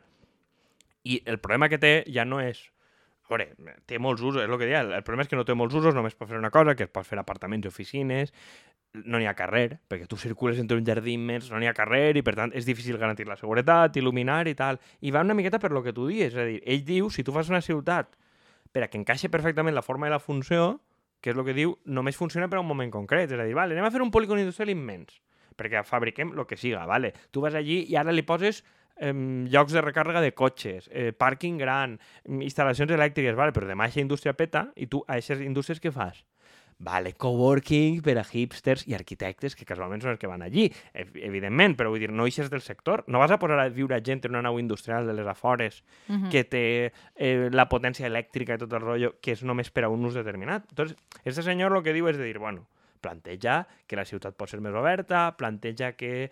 I 1.03 1.21
el 1.25 1.39
problema 1.39 1.69
que 1.69 1.81
té 1.81 1.95
ja 2.11 2.25
no 2.25 2.41
és... 2.44 2.69
A 3.23 3.33
veure, 3.33 3.55
té 3.89 3.97
molts 4.03 4.21
usos, 4.21 4.44
és 4.44 4.50
el 4.50 4.59
que 4.59 4.67
deia, 4.67 4.83
el 4.83 5.01
problema 5.01 5.23
és 5.23 5.29
que 5.31 5.38
no 5.39 5.45
té 5.47 5.55
molts 5.57 5.73
usos, 5.73 5.95
només 5.95 6.13
pot 6.13 6.27
fer 6.29 6.38
una 6.38 6.51
cosa, 6.53 6.75
que 6.77 6.85
es 6.85 6.91
pot 6.91 7.07
fer 7.07 7.17
apartaments 7.17 7.65
i 7.65 7.71
oficines, 7.71 8.33
no 8.94 9.17
n'hi 9.17 9.25
ha 9.25 9.33
carrer, 9.33 9.79
perquè 9.89 10.05
tu 10.09 10.19
circules 10.21 10.59
entre 10.61 10.77
un 10.77 10.85
jardí 10.85 11.15
immens, 11.17 11.47
no 11.50 11.57
n'hi 11.57 11.69
ha 11.69 11.73
carrer, 11.73 12.17
i 12.19 12.21
per 12.25 12.35
tant 12.38 12.53
és 12.53 12.67
difícil 12.67 13.00
garantir 13.01 13.25
la 13.25 13.38
seguretat, 13.39 13.97
il·luminar 13.97 14.44
i 14.51 14.53
tal. 14.59 14.77
I 15.01 15.15
va 15.15 15.23
una 15.25 15.33
miqueta 15.33 15.57
per 15.59 15.71
lo 15.73 15.81
que 15.81 15.95
tu 15.95 16.05
dius, 16.11 16.33
és 16.33 16.38
a 16.38 16.45
dir, 16.45 16.59
ell 16.61 16.83
diu, 16.85 17.09
si 17.09 17.25
tu 17.25 17.33
fas 17.33 17.50
una 17.50 17.63
ciutat 17.65 18.13
per 18.73 18.85
a 18.85 18.89
que 18.91 19.00
encaixa 19.00 19.31
perfectament 19.33 19.73
la 19.73 19.85
forma 19.85 20.09
i 20.09 20.13
la 20.13 20.21
funció, 20.21 20.83
que 21.23 21.31
és 21.31 21.38
el 21.38 21.45
que 21.47 21.57
diu, 21.57 21.77
només 21.85 22.19
funciona 22.19 22.50
per 22.51 22.59
a 22.59 22.61
un 22.61 22.69
moment 22.69 22.91
concret. 22.94 23.31
És 23.31 23.39
a 23.39 23.47
dir, 23.47 23.55
vale, 23.57 23.73
anem 23.73 23.88
a 23.88 23.94
fer 23.94 24.03
un 24.03 24.11
polígon 24.13 24.41
industrial 24.44 24.73
immens, 24.75 25.21
perquè 25.57 25.81
fabriquem 25.88 26.35
el 26.35 26.45
que 26.45 26.59
siga, 26.59 26.85
vale? 26.89 27.13
Tu 27.31 27.41
vas 27.41 27.55
allí 27.55 27.85
i 27.88 27.97
ara 27.97 28.13
li 28.13 28.25
poses 28.27 28.61
em, 28.98 29.45
llocs 29.48 29.74
de 29.74 29.81
recàrrega 29.81 30.22
de 30.22 30.34
cotxes, 30.34 30.90
eh, 30.92 31.12
pàrquing 31.13 31.57
gran, 31.57 32.00
em, 32.25 32.42
instal·lacions 32.42 32.92
elèctriques, 32.92 33.36
vale, 33.36 33.51
però 33.51 33.66
demà 33.68 33.86
aquesta 33.86 34.01
indústria 34.01 34.34
peta 34.34 34.72
i 34.75 34.88
tu 34.88 35.04
a 35.07 35.13
aquestes 35.13 35.42
indústries 35.42 35.81
què 35.81 35.92
fas? 35.92 36.24
Vale, 36.84 37.13
coworking 37.13 38.01
per 38.04 38.18
a 38.18 38.24
hipsters 38.30 38.81
i 38.90 38.95
arquitectes, 38.98 39.56
que 39.56 39.63
casualment 39.63 40.01
són 40.01 40.12
els 40.12 40.19
que 40.19 40.28
van 40.28 40.42
allí, 40.42 40.66
ev- 40.94 41.16
evidentment, 41.16 41.78
però 41.78 41.90
vull 41.94 42.00
dir, 42.01 42.10
no 42.12 42.25
eixes 42.25 42.50
del 42.50 42.62
sector. 42.66 43.04
No 43.07 43.19
vas 43.22 43.31
a 43.31 43.38
posar 43.40 43.60
a 43.62 43.69
viure 43.69 44.01
gent 44.04 44.25
en 44.25 44.31
una 44.34 44.42
nau 44.42 44.57
industrial 44.60 45.06
de 45.07 45.13
les 45.13 45.28
afores 45.28 45.84
Mhm. 46.10 46.30
que 46.30 46.44
té 46.44 46.92
eh, 47.16 47.50
la 47.54 47.69
potència 47.69 48.07
elèctrica 48.07 48.56
i 48.56 48.57
tot 48.57 48.74
el 48.74 48.81
rotllo, 48.81 49.13
que 49.22 49.31
és 49.31 49.44
només 49.44 49.69
per 49.72 49.86
a 49.86 49.89
un 49.89 50.04
ús 50.04 50.13
determinat. 50.16 50.66
Entonces, 50.69 50.98
este 51.24 51.44
senyor 51.44 51.78
el 51.78 51.84
que 51.84 51.94
diu 51.94 52.07
és 52.10 52.18
de 52.18 52.25
dir, 52.25 52.39
bueno, 52.39 52.68
planteja 53.00 53.68
que 53.88 53.96
la 53.96 54.04
ciutat 54.06 54.36
pot 54.36 54.50
ser 54.50 54.60
més 54.60 54.74
oberta, 54.74 55.36
planteja 55.38 55.94
que 55.94 56.31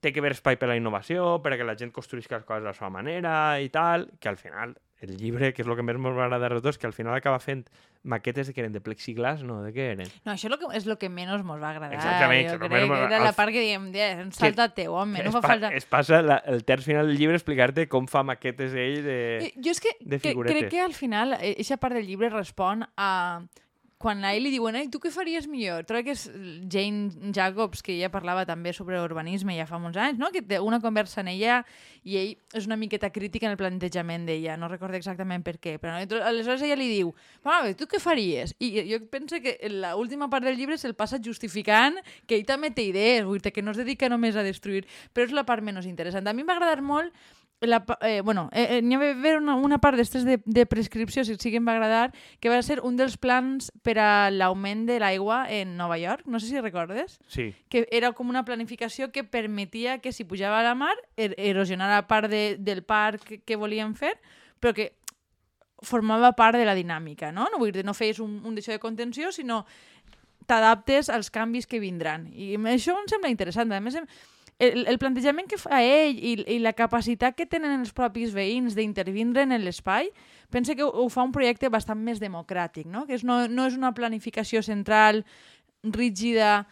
té 0.00 0.12
que 0.12 0.20
haver 0.20 0.32
espai 0.32 0.56
per 0.56 0.68
a 0.68 0.72
la 0.72 0.76
innovació, 0.80 1.40
per 1.44 1.52
a 1.52 1.56
que 1.60 1.64
la 1.68 1.76
gent 1.76 1.92
construïsca 1.92 2.38
les 2.40 2.44
coses 2.48 2.62
a 2.64 2.70
la 2.70 2.76
seva 2.76 2.88
manera 2.90 3.60
i 3.60 3.68
tal, 3.68 4.10
que 4.20 4.28
al 4.30 4.38
final 4.40 4.78
el 5.00 5.14
llibre, 5.16 5.54
que 5.56 5.62
és 5.62 5.68
el 5.68 5.76
que 5.76 5.82
més 5.84 5.96
m'ha 5.96 6.10
agradat 6.12 6.52
de 6.52 6.60
tots, 6.60 6.76
que 6.76 6.86
al 6.86 6.92
final 6.92 7.14
acaba 7.16 7.38
fent 7.40 7.62
maquetes 8.04 8.50
que 8.52 8.60
eren 8.60 8.72
de 8.72 8.80
plexiglas, 8.84 9.42
no, 9.44 9.62
de 9.64 9.70
què 9.72 9.86
eren? 9.94 10.08
No, 10.24 10.32
això 10.34 10.48
és 10.48 10.52
el 10.52 10.58
que, 10.60 10.68
és 10.76 10.86
lo 10.88 10.96
que 11.00 11.08
menys 11.12 11.40
mos 11.44 11.60
va 11.60 11.70
agradar. 11.70 11.94
Exactament, 11.96 12.50
Jo 12.50 12.58
que 12.60 12.68
crec 12.68 12.84
que 12.90 13.04
era 13.08 13.20
la 13.24 13.32
part 13.32 13.52
que 13.52 13.60
diem, 13.64 13.86
"Ja, 13.94 14.10
salta-te, 14.36 14.88
home, 14.88 15.22
no 15.24 15.32
fa 15.32 15.40
pa- 15.40 15.48
falta... 15.54 15.72
es 15.76 15.86
passa 15.88 16.20
la, 16.20 16.36
el 16.44 16.64
terç 16.64 16.84
final 16.84 17.06
del 17.08 17.16
llibre 17.16 17.36
explicar-te 17.36 17.88
com 17.88 18.08
fa 18.08 18.22
maquetes 18.22 18.72
ell 18.76 19.02
de... 19.04 19.18
Eh, 19.48 19.52
Jo 19.56 19.70
és 19.72 19.80
que, 19.80 19.96
de 20.00 20.18
que 20.20 20.28
figuretes. 20.30 20.58
crec 20.58 20.70
que 20.70 20.80
al 20.84 20.92
final 20.94 21.32
aquesta 21.32 21.76
part 21.80 21.94
del 21.96 22.06
llibre 22.06 22.28
respon 22.28 22.84
a 22.96 23.40
quan 24.00 24.24
a 24.24 24.30
ell 24.32 24.46
li 24.46 24.50
diuen, 24.54 24.78
tu 24.88 24.96
què 24.96 25.10
faries 25.12 25.44
millor? 25.44 25.84
Trobo 25.84 26.06
que 26.06 26.14
és 26.16 26.22
Jane 26.72 27.32
Jacobs, 27.36 27.82
que 27.84 27.98
ja 27.98 28.08
parlava 28.08 28.46
també 28.48 28.72
sobre 28.72 28.96
urbanisme 28.96 29.52
ja 29.58 29.66
fa 29.68 29.76
molts 29.76 29.98
anys, 30.00 30.16
no? 30.16 30.30
que 30.32 30.40
té 30.40 30.56
una 30.56 30.78
conversa 30.80 31.20
en 31.20 31.28
ella 31.28 31.58
i 32.08 32.16
ell 32.16 32.30
és 32.56 32.64
una 32.64 32.78
miqueta 32.80 33.10
crítica 33.12 33.44
en 33.44 33.52
el 33.52 33.58
plantejament 33.60 34.24
d'ella, 34.24 34.56
no 34.56 34.70
recordo 34.72 34.96
exactament 34.96 35.44
per 35.44 35.58
què, 35.60 35.74
però 35.82 35.98
aleshores 36.00 36.64
ella 36.64 36.78
li 36.80 36.88
diu, 36.88 37.12
bé, 37.44 37.74
tu 37.76 37.84
què 37.90 38.00
faries? 38.00 38.54
I 38.56 38.70
jo 38.88 39.02
penso 39.12 39.36
que 39.44 39.58
l'última 39.68 40.30
part 40.32 40.48
del 40.48 40.56
llibre 40.56 40.80
se'l 40.80 40.96
passa 40.96 41.20
justificant 41.20 42.00
que 42.24 42.38
ell 42.38 42.48
també 42.48 42.72
té 42.72 42.88
idees, 42.88 43.28
vull 43.28 43.44
dir 43.44 43.52
que 43.52 43.60
no 43.60 43.76
es 43.76 43.82
dedica 43.82 44.08
només 44.08 44.32
a 44.32 44.46
destruir, 44.46 44.86
però 45.12 45.28
és 45.28 45.36
la 45.36 45.44
part 45.44 45.60
menys 45.60 45.84
interessant. 45.84 46.24
A 46.24 46.32
mi 46.32 46.40
m'ha 46.40 46.56
agradat 46.56 46.80
molt 46.80 47.12
la, 47.60 47.84
eh, 48.00 48.22
bueno, 48.22 48.48
eh, 48.52 48.78
eh, 48.78 48.82
n'hi 48.82 48.96
va 48.96 49.10
haver 49.10 49.36
una, 49.36 49.54
una 49.54 49.78
part 49.78 49.98
d'estes 49.98 50.24
de, 50.24 50.38
de 50.46 50.64
prescripció, 50.66 51.24
si 51.24 51.34
sí 51.36 51.50
que 51.52 51.58
em 51.60 51.66
va 51.68 51.74
agradar, 51.76 52.14
que 52.40 52.48
va 52.48 52.62
ser 52.64 52.80
un 52.80 52.96
dels 52.96 53.18
plans 53.20 53.68
per 53.84 53.98
a 54.00 54.30
l'augment 54.30 54.86
de 54.88 54.96
l'aigua 55.02 55.42
en 55.52 55.76
Nova 55.76 55.98
York, 56.00 56.24
no 56.24 56.40
sé 56.40 56.46
si 56.48 56.60
recordes, 56.60 57.18
Sí, 57.28 57.50
que 57.68 57.86
era 57.92 58.12
com 58.12 58.30
una 58.32 58.44
planificació 58.44 59.10
que 59.12 59.24
permetia 59.24 59.98
que 59.98 60.12
si 60.12 60.24
pujava 60.24 60.60
a 60.60 60.64
la 60.64 60.74
mar, 60.74 60.96
er 61.16 61.34
erosionara 61.36 62.06
part 62.08 62.30
de, 62.32 62.56
del 62.58 62.82
parc 62.82 63.42
que 63.44 63.56
volien 63.60 63.92
fer, 63.94 64.16
però 64.58 64.72
que 64.72 64.94
formava 65.82 66.32
part 66.36 66.56
de 66.56 66.64
la 66.64 66.74
dinàmica, 66.76 67.30
no? 67.32 67.46
No 67.52 67.58
vull 67.60 67.72
dir, 67.72 67.84
no 67.84 67.94
feies 67.96 68.18
un, 68.20 68.40
un 68.44 68.56
d'això 68.56 68.72
de 68.72 68.80
contenció, 68.82 69.32
sinó 69.32 69.62
t'adaptes 70.50 71.08
als 71.08 71.30
canvis 71.30 71.66
que 71.70 71.78
vindran. 71.80 72.26
I 72.34 72.56
això 72.72 72.96
em 72.98 73.06
sembla 73.08 73.30
interessant. 73.30 73.70
A 73.72 73.78
més, 73.80 73.94
em- 73.94 74.06
el, 74.60 74.84
el 74.86 74.98
plantejament 75.00 75.48
que 75.48 75.58
fa 75.58 75.80
ell 75.82 76.18
i, 76.20 76.34
i 76.56 76.58
la 76.60 76.74
capacitat 76.76 77.36
que 77.36 77.48
tenen 77.48 77.80
els 77.80 77.94
propis 77.96 78.34
veïns 78.36 78.76
d'intervindre 78.76 79.46
en 79.46 79.56
l'espai, 79.64 80.10
pensa 80.52 80.76
que 80.76 80.84
ho, 80.84 80.90
ho 80.90 81.08
fa 81.08 81.24
un 81.24 81.32
projecte 81.32 81.70
bastant 81.72 81.98
més 81.98 82.20
democràtic, 82.20 82.84
no? 82.86 83.06
que 83.08 83.16
és, 83.16 83.24
no, 83.24 83.46
no 83.48 83.66
és 83.70 83.78
una 83.78 83.94
planificació 83.96 84.62
central, 84.66 85.24
rígida, 85.82 86.66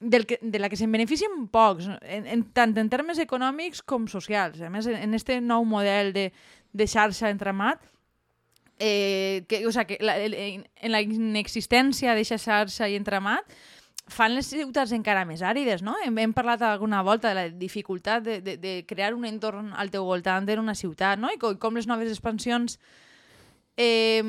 del 0.00 0.26
que, 0.26 0.38
de 0.42 0.58
la 0.58 0.68
que 0.68 0.76
se'n 0.76 0.92
beneficien 0.92 1.46
pocs, 1.52 1.88
en, 2.00 2.26
en, 2.28 2.44
tant 2.56 2.74
en 2.76 2.88
termes 2.92 3.20
econòmics 3.22 3.82
com 3.84 4.08
socials. 4.08 4.60
A 4.60 4.72
més, 4.72 4.88
en, 4.88 4.96
en 4.96 5.16
este 5.16 5.38
nou 5.40 5.64
model 5.68 6.12
de, 6.16 6.30
de 6.72 6.88
xarxa 6.88 7.30
entramat, 7.32 7.80
eh, 8.78 9.44
que, 9.48 9.66
o 9.66 9.72
sea, 9.72 9.86
que 9.88 9.96
la, 10.00 10.18
en 10.20 10.92
la 10.92 11.00
inexistència 11.00 12.12
d'aquesta 12.12 12.40
xarxa 12.40 12.90
i 12.92 12.96
entramat, 13.00 13.48
fan 14.06 14.36
les 14.36 14.46
ciutats 14.46 14.92
encara 14.94 15.24
més 15.26 15.42
àrides, 15.42 15.82
no? 15.82 15.96
Hem, 16.04 16.18
hem 16.22 16.32
parlat 16.34 16.62
alguna 16.62 17.02
volta 17.02 17.32
de 17.32 17.34
la 17.34 17.48
dificultat 17.50 18.22
de, 18.22 18.38
de, 18.40 18.56
de 18.56 18.76
crear 18.86 19.14
un 19.14 19.26
entorn 19.26 19.72
al 19.74 19.90
teu 19.90 20.06
voltant 20.06 20.46
en 20.48 20.62
una 20.62 20.76
ciutat, 20.78 21.18
no? 21.18 21.32
I 21.34 21.40
com, 21.42 21.58
com 21.58 21.74
les 21.74 21.88
noves 21.90 22.12
expansions 22.12 22.78
eh, 23.76 24.22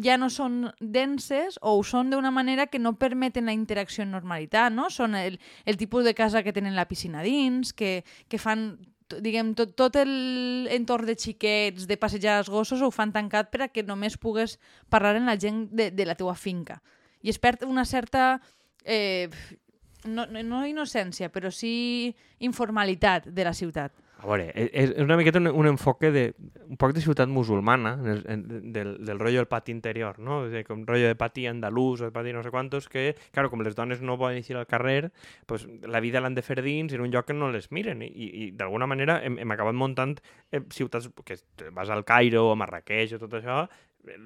ja 0.00 0.16
no 0.16 0.30
són 0.32 0.70
denses 0.80 1.58
o 1.60 1.74
ho 1.76 1.82
són 1.84 2.10
d'una 2.10 2.30
manera 2.32 2.68
que 2.70 2.80
no 2.80 2.96
permeten 2.98 3.50
la 3.50 3.56
interacció 3.56 4.04
en 4.04 4.14
normalitat, 4.14 4.72
no? 4.72 4.88
Són 4.90 5.14
el, 5.18 5.36
el 5.66 5.76
tipus 5.76 6.04
de 6.04 6.14
casa 6.14 6.42
que 6.42 6.54
tenen 6.56 6.76
la 6.78 6.88
piscina 6.88 7.22
dins, 7.26 7.74
que, 7.76 8.00
que 8.28 8.40
fan 8.40 8.78
diguem, 9.10 9.54
tot, 9.58 9.74
tot 9.74 9.96
l'entorn 10.06 11.08
de 11.08 11.16
xiquets, 11.18 11.88
de 11.90 11.98
passejar 11.98 12.38
els 12.40 12.50
gossos, 12.52 12.82
ho 12.82 12.92
fan 12.94 13.12
tancat 13.12 13.50
per 13.50 13.64
a 13.66 13.68
que 13.68 13.82
només 13.82 14.16
pugues 14.16 14.56
parlar 14.88 15.16
amb 15.18 15.28
la 15.28 15.36
gent 15.40 15.66
de, 15.74 15.90
de 15.90 16.06
la 16.06 16.14
teua 16.14 16.36
finca. 16.38 16.78
I 17.20 17.32
es 17.32 17.40
perd 17.42 17.66
una 17.66 17.84
certa 17.84 18.40
eh, 18.84 19.28
no, 20.04 20.26
no- 20.26 20.42
no 20.42 20.66
innocència, 20.66 21.28
però 21.30 21.50
sí 21.52 22.14
informalitat 22.40 23.26
de 23.28 23.44
la 23.44 23.52
ciutat. 23.54 23.92
A 24.20 24.26
veure, 24.28 24.50
e- 24.52 24.66
és, 24.76 24.90
és 24.92 25.00
una 25.00 25.16
miqueta 25.16 25.38
un, 25.40 25.46
un 25.48 25.66
enfoque 25.70 26.10
de, 26.12 26.34
un 26.68 26.76
poc 26.76 26.92
de 26.92 27.00
ciutat 27.00 27.28
musulmana, 27.32 27.94
en 27.96 28.08
el, 28.12 28.18
en, 28.28 28.42
del, 28.72 28.90
del 29.04 29.18
rotllo 29.18 29.38
del 29.40 29.48
pati 29.48 29.72
interior, 29.72 30.18
no? 30.20 30.42
De, 30.52 30.60
com 30.68 30.82
rotllo 30.84 31.08
de 31.08 31.16
pati 31.16 31.46
andalús 31.48 32.02
o 32.02 32.04
de 32.04 32.12
pati 32.12 32.34
no 32.36 32.42
sé 32.44 32.50
quantos, 32.52 32.90
que, 32.92 33.14
claro, 33.32 33.48
com 33.48 33.62
les 33.64 33.72
dones 33.78 34.02
no 34.04 34.18
poden 34.20 34.36
eixir 34.42 34.58
al 34.60 34.66
carrer, 34.68 35.08
pues, 35.48 35.64
la 35.88 36.00
vida 36.04 36.20
l'han 36.20 36.36
de 36.36 36.44
fer 36.44 36.60
dins 36.60 36.92
en 36.92 37.00
un 37.00 37.08
lloc 37.10 37.30
que 37.30 37.36
no 37.36 37.48
les 37.48 37.70
miren. 37.72 38.02
I, 38.04 38.10
i 38.12 38.50
d'alguna 38.52 38.84
manera 38.86 39.22
hem, 39.24 39.38
hem 39.40 39.56
acabat 39.56 39.72
muntant 39.74 40.18
eh, 40.52 40.60
ciutats, 40.68 41.08
que 41.24 41.40
vas 41.72 41.88
al 41.88 42.04
Cairo 42.04 42.44
o 42.50 42.52
a 42.52 42.60
Marrakeix 42.60 43.16
o 43.16 43.22
tot 43.24 43.40
això, 43.40 43.62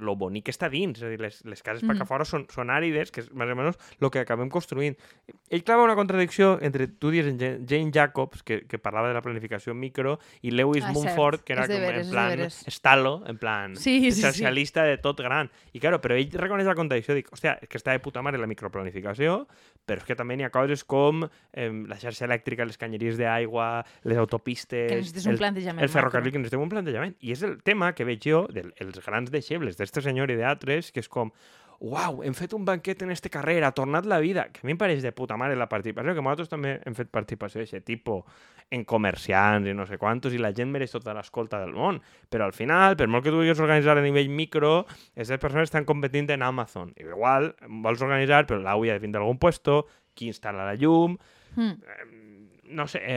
lo 0.01 0.15
bonic 0.19 0.49
està 0.53 0.69
dins, 0.71 0.99
és 0.99 1.07
a 1.07 1.11
dir, 1.11 1.19
les, 1.23 1.41
les 1.49 1.63
cases 1.65 1.83
mm. 1.83 1.91
per 1.91 1.97
que 1.99 2.07
fora 2.09 2.27
són, 2.29 2.47
són 2.53 2.71
àrides, 2.73 3.11
que 3.15 3.25
és 3.25 3.31
més 3.35 3.51
o 3.51 3.57
menys 3.59 3.79
el 4.01 4.11
que 4.13 4.23
acabem 4.23 4.51
construint. 4.53 4.97
Ell 5.51 5.65
clava 5.67 5.85
una 5.87 5.97
contradicció 5.99 6.55
entre, 6.65 6.87
tu 6.89 7.11
dius, 7.15 7.29
en 7.31 7.39
Jane 7.41 7.91
Jacobs, 7.95 8.45
que, 8.47 8.63
que 8.71 8.79
parlava 8.79 9.11
de 9.11 9.17
la 9.17 9.23
planificació 9.25 9.75
micro, 9.75 10.17
i 10.43 10.53
Lewis 10.55 10.87
ah, 10.87 10.93
Mumford, 10.95 11.45
que 11.45 11.57
era 11.57 11.67
com 11.67 11.85
veres, 11.87 12.07
en 12.07 12.15
plan 12.15 12.45
estalo, 12.71 13.15
en 13.27 13.39
plan 13.41 13.77
sí, 13.77 14.11
sí, 14.11 14.23
socialista 14.23 14.85
sí. 14.85 14.95
de 14.95 15.03
tot 15.03 15.21
gran. 15.25 15.51
I 15.73 15.83
claro, 15.83 16.01
però 16.05 16.19
ell 16.19 16.31
reconeix 16.39 16.69
la 16.71 16.77
contradicció, 16.79 17.17
dic, 17.19 17.31
hòstia, 17.35 17.57
és 17.63 17.71
que 17.71 17.81
està 17.81 17.97
de 17.97 18.03
puta 18.05 18.23
mare 18.25 18.41
la 18.41 18.51
microplanificació, 18.51 19.43
però 19.85 20.03
és 20.03 20.09
que 20.09 20.17
també 20.19 20.39
n'hi 20.39 20.47
ha 20.47 20.53
coses 20.55 20.85
com 20.89 21.25
eh, 21.27 21.69
la 21.91 21.99
xarxa 22.01 22.29
elèctrica, 22.29 22.67
les 22.69 22.79
canyeries 22.81 23.19
d'aigua, 23.21 23.69
les 24.09 24.21
autopistes... 24.21 24.89
Que 24.91 25.01
necessites 25.01 25.29
un 25.31 25.41
plantejament. 25.41 25.83
El, 25.83 25.91
el 25.91 25.93
ferrocarril, 25.93 26.33
que 26.33 26.43
necessitem 26.43 26.65
un 26.65 26.73
plantejament. 26.73 27.17
I 27.25 27.35
és 27.35 27.45
el 27.47 27.59
tema 27.67 27.93
que 27.97 28.07
veig 28.09 28.23
jo 28.25 28.45
dels 28.55 29.01
grans 29.05 29.33
deixebles 29.35 29.64
d'este 29.73 30.05
senyor 30.05 30.31
i 30.31 30.37
d'altres, 30.41 30.93
que 30.93 31.01
és 31.01 31.09
com 31.09 31.33
uau, 31.85 32.23
hem 32.25 32.35
fet 32.37 32.55
un 32.57 32.65
banquet 32.65 33.03
en 33.03 33.11
este 33.13 33.31
carrer, 33.31 33.63
ha 33.65 33.73
tornat 33.75 34.07
la 34.07 34.19
vida, 34.23 34.47
que 34.53 34.63
a 34.63 34.67
mi 34.67 34.73
em 34.75 34.81
pareix 34.81 35.03
de 35.03 35.13
puta 35.13 35.37
mare 35.37 35.57
la 35.57 35.69
participació, 35.69 36.15
que 36.15 36.23
nosaltres 36.23 36.51
també 36.53 36.79
hem 36.87 36.97
fet 36.97 37.11
participació 37.13 37.61
d'aquest 37.61 37.85
tipus 37.85 38.25
en 38.73 38.85
comerciants 38.89 39.69
i 39.69 39.75
no 39.77 39.87
sé 39.87 39.99
quantos, 40.01 40.33
i 40.33 40.41
la 40.41 40.55
gent 40.57 40.73
mereix 40.73 40.95
tota 40.95 41.15
l'escolta 41.17 41.61
del 41.61 41.75
món. 41.77 42.01
Però 42.31 42.49
al 42.49 42.55
final, 42.57 42.97
per 42.97 43.09
molt 43.11 43.25
que 43.25 43.33
tu 43.33 43.41
vulguis 43.41 43.61
organitzar 43.61 43.99
a 43.99 44.05
nivell 44.05 44.31
micro, 44.33 44.75
aquestes 45.13 45.41
persones 45.43 45.69
estan 45.69 45.85
competint 45.89 46.31
en 46.33 46.43
Amazon. 46.47 46.95
I 46.97 47.09
igual, 47.09 47.53
vols 47.85 48.03
organitzar, 48.03 48.47
però 48.49 48.63
l'AUI 48.63 48.95
ha 48.95 48.99
de 48.99 49.05
vindre 49.05 49.21
d'algun 49.21 49.41
puesto, 49.43 49.85
qui 50.15 50.33
instal·la 50.33 50.71
la 50.71 50.77
llum... 50.81 51.19
Mm. 51.57 52.21
No 52.75 52.87
sé, 52.89 52.97
eh, 53.05 53.17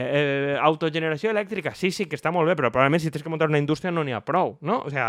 eh, 0.52 0.56
autogeneració 0.60 1.30
elèctrica, 1.32 1.72
sí, 1.74 1.88
sí, 1.90 2.04
que 2.04 2.18
està 2.18 2.28
molt 2.30 2.46
bé, 2.46 2.52
però 2.54 2.68
probablement 2.68 3.00
si 3.00 3.08
tens 3.10 3.24
que 3.24 3.30
muntar 3.32 3.48
una 3.48 3.58
indústria 3.58 3.90
no 3.90 4.02
n'hi 4.04 4.12
ha 4.12 4.20
prou, 4.20 4.58
no? 4.60 4.82
O 4.84 4.90
sigui, 4.92 5.06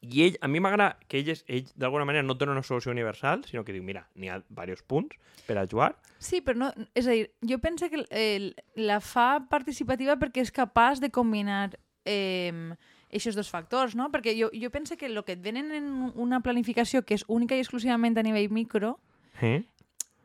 i 0.00 0.22
ell, 0.26 0.36
a 0.40 0.48
mi 0.48 0.60
m'agrada 0.62 0.96
que 1.10 1.18
ell, 1.18 1.32
ell 1.50 1.70
d'alguna 1.74 2.06
manera 2.06 2.22
no 2.26 2.36
dona 2.38 2.54
una 2.54 2.62
solució 2.62 2.92
universal, 2.92 3.42
sinó 3.48 3.64
que 3.66 3.74
diu, 3.74 3.82
mira, 3.82 4.04
n'hi 4.14 4.30
ha 4.30 4.38
diversos 4.46 4.84
punts 4.86 5.16
per 5.46 5.58
a 5.58 5.66
jugar. 5.66 5.94
Sí, 6.22 6.40
però 6.44 6.58
no... 6.60 6.68
És 6.94 7.08
a 7.08 7.16
dir, 7.16 7.30
jo 7.42 7.58
penso 7.62 7.88
que 7.90 8.04
el, 8.14 8.52
la 8.78 9.00
fa 9.02 9.40
participativa 9.50 10.18
perquè 10.20 10.44
és 10.44 10.54
capaç 10.54 11.02
de 11.02 11.10
combinar 11.10 11.72
eh, 12.06 12.76
aquests 13.08 13.36
dos 13.36 13.50
factors, 13.50 13.96
no? 13.98 14.10
Perquè 14.14 14.36
jo, 14.38 14.52
jo 14.54 14.70
penso 14.70 14.96
que 14.96 15.10
el 15.10 15.18
que 15.24 15.34
et 15.34 15.42
venen 15.42 15.72
en 15.74 15.90
una 16.14 16.40
planificació 16.44 17.02
que 17.02 17.18
és 17.18 17.26
única 17.26 17.56
i 17.56 17.64
exclusivament 17.64 18.18
a 18.18 18.26
nivell 18.26 18.52
micro 18.54 18.98
eh? 19.40 19.62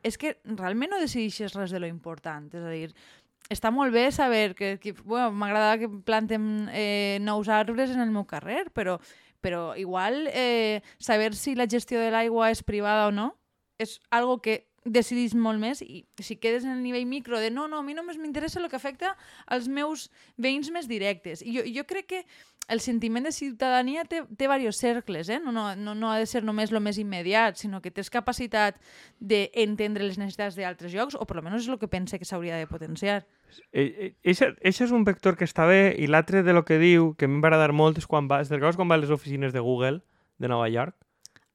és 0.04 0.18
que 0.20 0.36
realment 0.44 0.92
no 0.92 1.00
decideixes 1.00 1.54
res 1.56 1.72
de 1.72 1.80
lo 1.80 1.88
important. 1.88 2.50
És 2.52 2.62
a 2.62 2.72
dir, 2.72 2.90
està 3.52 3.72
molt 3.72 3.92
bé 3.92 4.10
saber 4.12 4.54
que, 4.54 4.76
que 4.80 4.94
bueno, 5.02 5.32
m'agrada 5.32 5.78
que 5.80 5.88
plantem 5.88 6.68
eh, 6.70 7.18
nous 7.24 7.48
arbres 7.48 7.90
en 7.90 8.04
el 8.04 8.12
meu 8.12 8.26
carrer, 8.28 8.66
però 8.72 8.98
però 9.44 9.74
igual 9.76 10.30
eh, 10.32 10.80
saber 10.96 11.34
si 11.36 11.52
la 11.54 11.68
gestió 11.68 12.00
de 12.00 12.08
l'aigua 12.14 12.48
és 12.54 12.64
privada 12.64 13.10
o 13.10 13.12
no 13.12 13.34
és 13.78 13.98
algo 14.10 14.40
que 14.40 14.62
decidís 14.84 15.32
molt 15.34 15.60
més 15.60 15.80
i 15.80 16.04
si 16.20 16.36
quedes 16.36 16.64
en 16.64 16.74
el 16.76 16.82
nivell 16.84 17.06
micro 17.08 17.40
de 17.40 17.50
no, 17.50 17.66
no, 17.68 17.80
a 17.80 17.84
mi 17.84 17.96
només 17.96 18.18
m'interessa 18.20 18.60
el 18.60 18.68
que 18.68 18.76
afecta 18.76 19.14
als 19.46 19.68
meus 19.68 20.10
veïns 20.36 20.68
més 20.70 20.88
directes. 20.88 21.40
I 21.40 21.56
jo, 21.56 21.64
jo 21.64 21.84
crec 21.88 22.10
que 22.12 22.20
el 22.68 22.80
sentiment 22.80 23.26
de 23.26 23.32
ciutadania 23.32 24.04
té, 24.08 24.22
té 24.24 24.46
diversos 24.46 24.78
cercles, 24.80 25.28
eh? 25.28 25.40
no, 25.42 25.52
no, 25.52 25.74
no, 25.76 25.94
no 25.94 26.10
ha 26.12 26.18
de 26.18 26.26
ser 26.26 26.44
només 26.44 26.72
el 26.72 26.80
més 26.84 26.98
immediat, 26.98 27.58
sinó 27.60 27.80
que 27.84 27.92
tens 27.94 28.10
capacitat 28.10 28.80
d'entendre 29.20 30.06
les 30.06 30.18
necessitats 30.20 30.56
d'altres 30.56 30.94
llocs, 30.94 31.18
o 31.18 31.26
per 31.28 31.38
almenys 31.38 31.64
és 31.64 31.70
el 31.72 31.78
que 31.80 31.90
pensa 31.90 32.18
que 32.18 32.28
s'hauria 32.28 32.58
de 32.60 32.68
potenciar. 32.70 33.22
Això 33.74 34.50
és 34.64 34.94
un 34.94 35.04
vector 35.04 35.36
que 35.36 35.48
està 35.48 35.68
bé, 35.68 35.94
i 35.98 36.08
l'altre 36.08 36.42
de 36.42 36.56
lo 36.56 36.64
que 36.64 36.80
diu, 36.80 37.12
que 37.18 37.28
a 37.28 37.30
mi 37.30 37.38
em 37.38 37.44
va 37.44 37.52
agradar 37.52 37.72
molt, 37.76 38.00
és 38.00 38.08
quan 38.08 38.30
va, 38.30 38.42
quan 38.44 38.90
va 38.90 38.98
a 38.98 39.02
les 39.02 39.12
oficines 39.14 39.52
de 39.52 39.60
Google 39.60 40.00
de 40.38 40.48
Nova 40.48 40.68
York, 40.72 40.96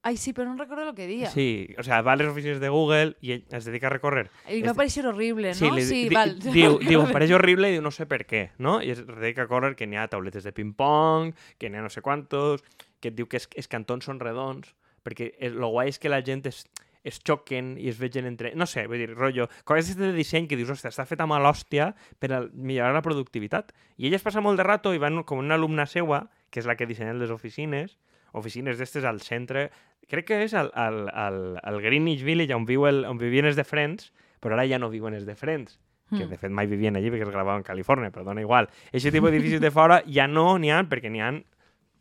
Ai, 0.02 0.16
sí, 0.16 0.32
però 0.32 0.48
no 0.48 0.56
recordo 0.56 0.88
el 0.88 0.96
que 0.96 1.08
dia. 1.08 1.30
Sí, 1.30 1.76
o 1.78 1.84
sea, 1.84 2.02
va 2.02 2.14
a 2.14 2.16
les 2.16 2.28
oficines 2.30 2.62
de 2.62 2.70
Google 2.72 3.18
i 3.20 3.34
ell 3.36 3.44
es 3.58 3.66
dedica 3.68 3.90
a 3.90 3.92
recórrer. 3.92 4.30
I 4.48 4.62
va 4.64 4.74
pareixer 4.78 5.04
horrible, 5.10 5.52
no? 5.52 5.60
Sí, 5.60 5.72
li, 5.76 5.84
sí 5.84 6.02
di, 6.08 6.16
val. 6.16 6.38
Diu, 6.40 6.78
diu, 6.80 7.04
em 7.04 7.12
pareix 7.12 7.34
horrible 7.36 7.68
i 7.68 7.76
diu, 7.76 7.84
no 7.84 7.92
sé 7.92 8.08
per 8.08 8.24
què, 8.30 8.46
no? 8.64 8.78
I 8.80 8.94
es 8.96 9.04
dedica 9.04 9.44
a 9.44 9.52
córrer 9.52 9.76
que 9.76 9.90
n'hi 9.90 10.00
ha 10.00 10.08
tauletes 10.08 10.48
de 10.48 10.56
ping-pong, 10.56 11.34
que 11.60 11.70
n'hi 11.70 11.82
ha 11.82 11.84
no 11.84 11.92
sé 11.92 12.04
quantos, 12.06 12.64
que 13.04 13.12
et 13.12 13.18
diu 13.18 13.28
que 13.28 13.42
els, 13.44 13.68
cantons 13.72 14.08
són 14.08 14.24
redons, 14.24 14.72
perquè 15.04 15.34
el 15.44 15.60
guai 15.60 15.92
és 15.92 16.00
que 16.00 16.12
la 16.12 16.24
gent 16.24 16.48
es, 16.48 16.64
es 17.04 17.20
xoquen 17.20 17.76
i 17.76 17.92
es 17.92 18.00
vegen 18.00 18.28
entre... 18.30 18.54
No 18.56 18.68
sé, 18.72 18.88
vull 18.88 19.04
dir, 19.04 19.12
rotllo, 19.18 19.50
coses 19.68 20.00
de 20.00 20.14
disseny 20.16 20.48
que 20.48 20.56
dius, 20.60 20.72
ostres, 20.72 20.96
està 20.96 21.04
feta 21.10 21.28
a 21.28 21.44
l'hòstia 21.44 21.92
per 22.20 22.32
a 22.36 22.44
millorar 22.54 22.96
la 22.96 23.04
productivitat. 23.04 23.76
I 23.98 24.08
ella 24.08 24.20
es 24.20 24.24
passa 24.24 24.40
molt 24.40 24.60
de 24.60 24.68
rato 24.68 24.96
i 24.96 25.02
van 25.02 25.24
com 25.28 25.44
una 25.44 25.60
alumna 25.60 25.88
seua, 25.92 26.30
que 26.50 26.64
és 26.64 26.68
la 26.70 26.80
que 26.80 26.88
dissenya 26.88 27.20
les 27.20 27.36
oficines, 27.36 27.98
oficines 28.34 28.78
d'estes 28.78 29.06
al 29.06 29.22
centre, 29.26 29.70
crec 30.10 30.30
que 30.30 30.42
és 30.46 30.56
al, 30.58 30.72
al, 30.74 31.06
al, 31.14 31.60
al 31.64 31.82
Greenwich 31.84 32.24
Village 32.26 32.56
on, 32.56 32.66
viu 32.70 32.88
el, 32.90 33.06
on 33.10 33.22
vivien 33.22 33.48
els 33.50 33.60
de 33.60 33.66
Friends, 33.68 34.12
però 34.40 34.56
ara 34.58 34.68
ja 34.70 34.80
no 34.80 34.90
viuen 34.90 35.18
els 35.18 35.28
de 35.28 35.38
Friends 35.38 35.80
que 36.10 36.26
mm. 36.26 36.30
de 36.30 36.38
fet 36.42 36.54
mai 36.54 36.68
vivien 36.68 36.98
allí 36.98 37.12
perquè 37.14 37.28
es 37.28 37.32
gravaven 37.32 37.62
en 37.62 37.68
Califòrnia, 37.68 38.10
però 38.14 38.26
dona 38.26 38.42
igual. 38.42 38.70
Aquest 38.90 39.14
tipus 39.14 39.30
d'edificis 39.30 39.62
de 39.62 39.72
fora 39.72 40.02
ja 40.10 40.28
no 40.28 40.58
n'hi 40.58 40.72
ha 40.74 40.82
perquè 40.90 41.12
n'hi 41.12 41.22
ha 41.22 41.32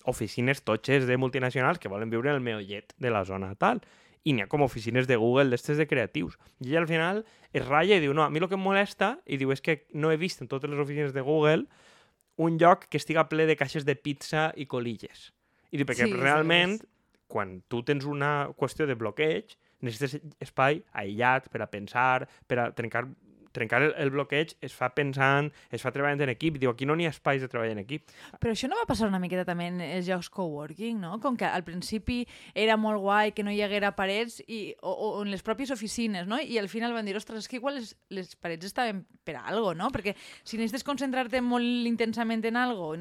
oficines 0.09 0.63
totxes 0.65 1.07
de 1.07 1.19
multinacionals 1.21 1.79
que 1.79 1.91
volen 1.93 2.11
viure 2.11 2.31
en 2.31 2.39
el 2.39 2.45
meollet 2.45 2.95
de 2.97 3.11
la 3.13 3.25
zona 3.29 3.53
tal. 3.61 3.83
I 4.25 4.33
n'hi 4.33 4.45
ha 4.45 4.49
com 4.49 4.65
oficines 4.65 5.07
de 5.09 5.17
Google 5.21 5.53
d'estes 5.53 5.77
de 5.77 5.87
creatius. 5.87 6.39
I 6.61 6.73
ella 6.73 6.81
al 6.83 6.89
final 6.89 7.25
es 7.53 7.67
ratlla 7.67 7.99
i 7.99 8.05
diu, 8.05 8.15
no, 8.17 8.25
a 8.25 8.31
mi 8.31 8.41
el 8.41 8.49
que 8.49 8.57
em 8.57 8.65
molesta, 8.65 9.19
i 9.27 9.37
diu, 9.41 9.53
és 9.53 9.61
que 9.61 9.83
no 9.93 10.11
he 10.13 10.17
vist 10.21 10.43
en 10.43 10.49
totes 10.49 10.71
les 10.71 10.81
oficines 10.81 11.13
de 11.13 11.25
Google 11.25 11.67
un 12.39 12.57
lloc 12.59 12.87
que 12.89 13.01
estiga 13.01 13.27
ple 13.29 13.49
de 13.49 13.57
caixes 13.59 13.85
de 13.85 13.97
pizza 13.99 14.53
i 14.57 14.69
colilles. 14.71 15.33
I 15.71 15.81
dic, 15.81 15.89
perquè 15.91 16.09
sí, 16.09 16.17
realment, 16.17 16.79
sí, 16.81 16.91
quan 17.29 17.59
tu 17.69 17.83
tens 17.87 18.07
una 18.09 18.49
qüestió 18.57 18.87
de 18.89 18.97
bloqueig, 18.99 19.57
necessites 19.85 20.37
espai 20.43 20.81
aïllat 20.97 21.49
per 21.53 21.63
a 21.63 21.71
pensar, 21.71 22.27
per 22.49 22.59
a 22.63 22.69
trencar 22.75 23.05
trencar 23.59 23.83
el, 23.83 23.93
el 23.99 24.13
bloqueig 24.15 24.55
es 24.65 24.75
fa 24.77 24.93
pensant, 24.95 25.51
es 25.75 25.85
fa 25.85 25.93
treballant 25.95 26.23
en 26.25 26.33
equip. 26.33 26.61
Diu, 26.63 26.73
aquí 26.73 26.87
no 26.89 26.97
n'hi 26.99 27.09
ha 27.09 27.13
espais 27.15 27.43
de 27.43 27.51
treballar 27.51 27.77
en 27.77 27.83
equip. 27.83 28.07
Però 28.39 28.55
això 28.55 28.71
no 28.71 28.79
va 28.79 28.87
passar 28.89 29.11
una 29.11 29.21
miqueta 29.23 29.45
també 29.49 29.69
en 29.73 29.83
els 29.85 30.07
jocs 30.09 30.31
coworking, 30.33 31.01
no? 31.03 31.19
Com 31.23 31.37
que 31.39 31.49
al 31.49 31.67
principi 31.67 32.23
era 32.55 32.79
molt 32.81 33.03
guai 33.03 33.35
que 33.37 33.45
no 33.47 33.55
hi 33.55 33.63
haguera 33.65 33.95
parets 33.99 34.41
i, 34.47 34.61
o, 34.81 34.93
o 34.93 35.11
en 35.23 35.33
les 35.33 35.45
pròpies 35.45 35.75
oficines, 35.75 36.29
no? 36.31 36.41
I 36.41 36.61
al 36.63 36.71
final 36.73 36.95
van 36.97 37.09
dir, 37.09 37.17
ostres, 37.19 37.45
és 37.45 37.51
que 37.51 37.59
igual 37.61 37.79
les, 37.81 37.95
les 38.15 38.35
parets 38.39 38.69
estaven 38.69 39.05
per 39.27 39.37
a 39.41 39.45
algo, 39.51 39.75
no? 39.77 39.91
Perquè 39.95 40.15
si 40.43 40.59
necessites 40.61 40.87
concentrar-te 40.87 41.43
molt 41.45 41.89
intensament 41.89 42.45
en 42.49 42.59
algo, 42.61 42.93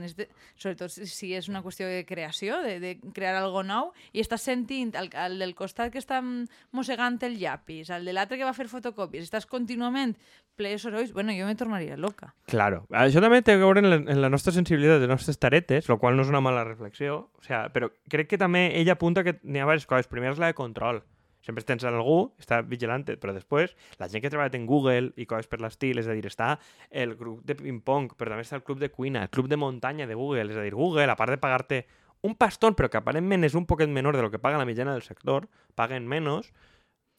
sobretot 0.57 0.91
si 0.91 1.33
és 1.37 1.47
una 1.51 1.61
qüestió 1.65 1.87
de 1.89 2.03
creació, 2.07 2.61
de, 2.65 2.77
de 2.83 2.95
crear 3.15 3.35
algo 3.39 3.63
nou, 3.63 3.93
i 4.13 4.23
estàs 4.23 4.47
sentint 4.49 4.95
el, 4.99 5.11
el 5.27 5.37
del 5.43 5.55
costat 5.57 5.93
que 5.93 6.01
està 6.01 6.21
mossegant 6.21 7.19
el 7.27 7.37
llapis, 7.39 7.91
el 7.93 8.07
de 8.07 8.15
l'altre 8.15 8.39
que 8.39 8.47
va 8.47 8.55
fer 8.57 8.67
fotocòpies, 8.71 9.27
estàs 9.27 9.47
contínuament 9.49 10.15
ple 10.57 10.73
sorolls, 10.81 11.13
bueno, 11.13 11.31
jo 11.37 11.45
me 11.45 11.55
tornaria 11.55 11.97
loca. 11.97 12.33
Claro. 12.49 12.83
Això 12.91 13.21
també 13.23 13.43
té 13.45 13.55
a 13.55 13.61
veure 13.61 13.83
en 13.83 13.89
la, 13.91 13.99
en 14.01 14.21
la 14.23 14.31
nostra 14.33 14.51
sensibilitat 14.55 14.99
de 15.03 15.09
nostres 15.09 15.37
taretes, 15.39 15.89
el 15.89 15.99
qual 16.01 16.17
no 16.17 16.25
és 16.25 16.31
una 16.33 16.41
mala 16.41 16.65
reflexió, 16.65 17.27
o 17.37 17.45
sea, 17.45 17.67
però 17.73 17.91
crec 18.09 18.33
que 18.33 18.41
també 18.41 18.71
ella 18.79 18.97
apunta 18.97 19.23
que 19.23 19.37
n'hi 19.43 19.61
ha 19.61 19.67
diverses 19.67 19.87
coses. 19.87 20.09
Primer 20.11 20.33
és 20.33 20.41
la 20.41 20.51
de 20.51 20.57
control. 20.57 21.03
Sempre 21.45 21.63
tens 21.63 21.85
algú, 21.87 22.33
està 22.41 22.59
vigilant, 22.65 23.05
però 23.21 23.31
després 23.31 23.77
la 24.01 24.09
gent 24.11 24.23
que 24.23 24.31
treballa 24.33 24.57
en 24.57 24.65
Google 24.67 25.13
i 25.15 25.27
coses 25.29 25.47
per 25.47 25.61
l'estil, 25.63 26.01
és 26.01 26.09
a 26.09 26.15
dir, 26.17 26.25
està 26.27 26.57
el 26.89 27.13
grup 27.15 27.45
de 27.47 27.55
ping-pong, 27.55 28.17
però 28.17 28.33
també 28.33 28.43
està 28.43 28.57
el 28.57 28.65
club 28.67 28.81
de 28.81 28.89
cuina, 28.91 29.21
el 29.23 29.31
club 29.31 29.47
de 29.47 29.59
muntanya 29.61 30.09
de 30.09 30.17
Google, 30.17 30.49
és 30.51 30.59
a 30.59 30.65
dir, 30.65 30.73
Google, 30.75 31.07
a 31.07 31.15
part 31.15 31.31
de 31.31 31.39
pagar-te 31.39 31.85
un 32.27 32.35
paston, 32.35 32.75
però 32.75 32.89
que 32.89 32.99
aparentment 32.99 33.47
és 33.47 33.55
un 33.55 33.67
poquet 33.69 33.87
menor 33.87 34.17
de 34.17 34.25
lo 34.25 34.31
que 34.33 34.41
paga 34.41 34.57
la 34.59 34.65
mitjana 34.67 34.97
del 34.97 35.05
sector, 35.05 35.47
paguen 35.75 36.09
menys, 36.09 36.51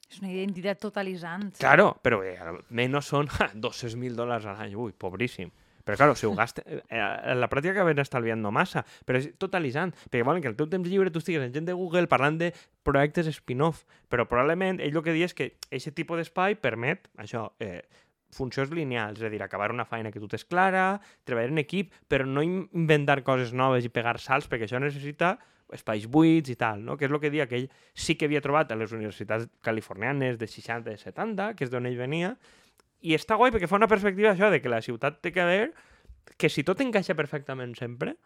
és 0.09 0.21
una 0.23 0.33
identitat 0.33 0.81
totalitzant. 0.81 1.51
Claro, 1.61 1.93
però 2.03 2.23
eh, 2.25 2.37
almenys 2.41 3.11
són 3.13 3.29
200.000 3.65 4.17
dòlars 4.19 4.49
a 4.49 4.57
l'any. 4.59 4.77
Ui, 4.77 4.95
pobríssim. 4.97 5.53
Però, 5.89 5.97
claro, 5.97 6.15
si 6.21 6.27
ho 6.29 6.35
gastes... 6.37 6.67
Eh, 6.69 6.99
en 7.01 7.39
la 7.41 7.49
pràctica 7.49 7.73
acabem 7.79 8.01
estalviant 8.03 8.43
massa, 8.53 8.83
però 9.09 9.21
és 9.21 9.31
totalitzant. 9.41 9.95
Perquè 10.11 10.25
volen 10.27 10.45
que 10.45 10.51
el 10.53 10.57
teu 10.59 10.69
temps 10.69 10.89
lliure 10.89 11.13
tu 11.13 11.23
estigues 11.23 11.47
en 11.47 11.55
gent 11.55 11.69
de 11.69 11.77
Google 11.77 12.11
parlant 12.13 12.37
de 12.41 12.51
projectes 12.85 13.31
spin-off. 13.39 13.87
Però 14.13 14.27
probablement 14.29 14.83
ell 14.85 14.97
el 14.97 15.05
que 15.05 15.17
diu 15.17 15.25
és 15.25 15.37
que 15.37 15.55
aquest 15.71 15.97
tipus 15.97 16.21
d'espai 16.21 16.59
permet 16.61 17.09
això, 17.17 17.47
eh, 17.65 17.81
funcions 18.37 18.69
lineals, 18.77 19.21
és 19.21 19.25
a 19.25 19.33
dir, 19.33 19.41
acabar 19.43 19.71
una 19.73 19.87
feina 19.89 20.13
que 20.13 20.21
tu 20.21 20.29
tens 20.29 20.45
clara, 20.45 21.01
treballar 21.25 21.55
en 21.55 21.63
equip, 21.65 21.95
però 22.09 22.27
no 22.29 22.45
inventar 22.45 23.23
coses 23.25 23.55
noves 23.57 23.89
i 23.89 23.93
pegar 23.93 24.19
salts, 24.21 24.49
perquè 24.49 24.69
això 24.69 24.81
necessita 24.81 25.39
espais 25.75 26.07
buits 26.09 26.51
i 26.51 26.57
tal, 26.57 26.85
no? 26.85 26.97
que 26.97 27.07
és 27.09 27.13
el 27.13 27.21
que 27.21 27.33
dia 27.33 27.47
que 27.49 27.63
ell 27.63 27.69
sí 27.95 28.17
que 28.17 28.29
havia 28.29 28.43
trobat 28.45 28.73
a 28.73 28.79
les 28.79 28.93
universitats 28.95 29.49
californianes 29.65 30.39
de 30.41 30.49
60 30.49 30.95
i 30.95 31.01
70, 31.01 31.53
que 31.57 31.67
és 31.67 31.73
d'on 31.73 31.87
ell 31.91 31.99
venia, 31.99 32.35
i 33.05 33.15
està 33.15 33.37
guai 33.39 33.53
perquè 33.55 33.69
fa 33.71 33.79
una 33.79 33.91
perspectiva 33.91 34.33
això 34.33 34.51
de 34.51 34.63
que 34.63 34.73
la 34.73 34.83
ciutat 34.83 35.21
té 35.23 35.33
que 35.33 35.45
haver 35.45 35.69
que 36.37 36.51
si 36.53 36.65
tot 36.67 36.81
encaixa 36.85 37.17
perfectament 37.19 37.75
sempre, 37.79 38.17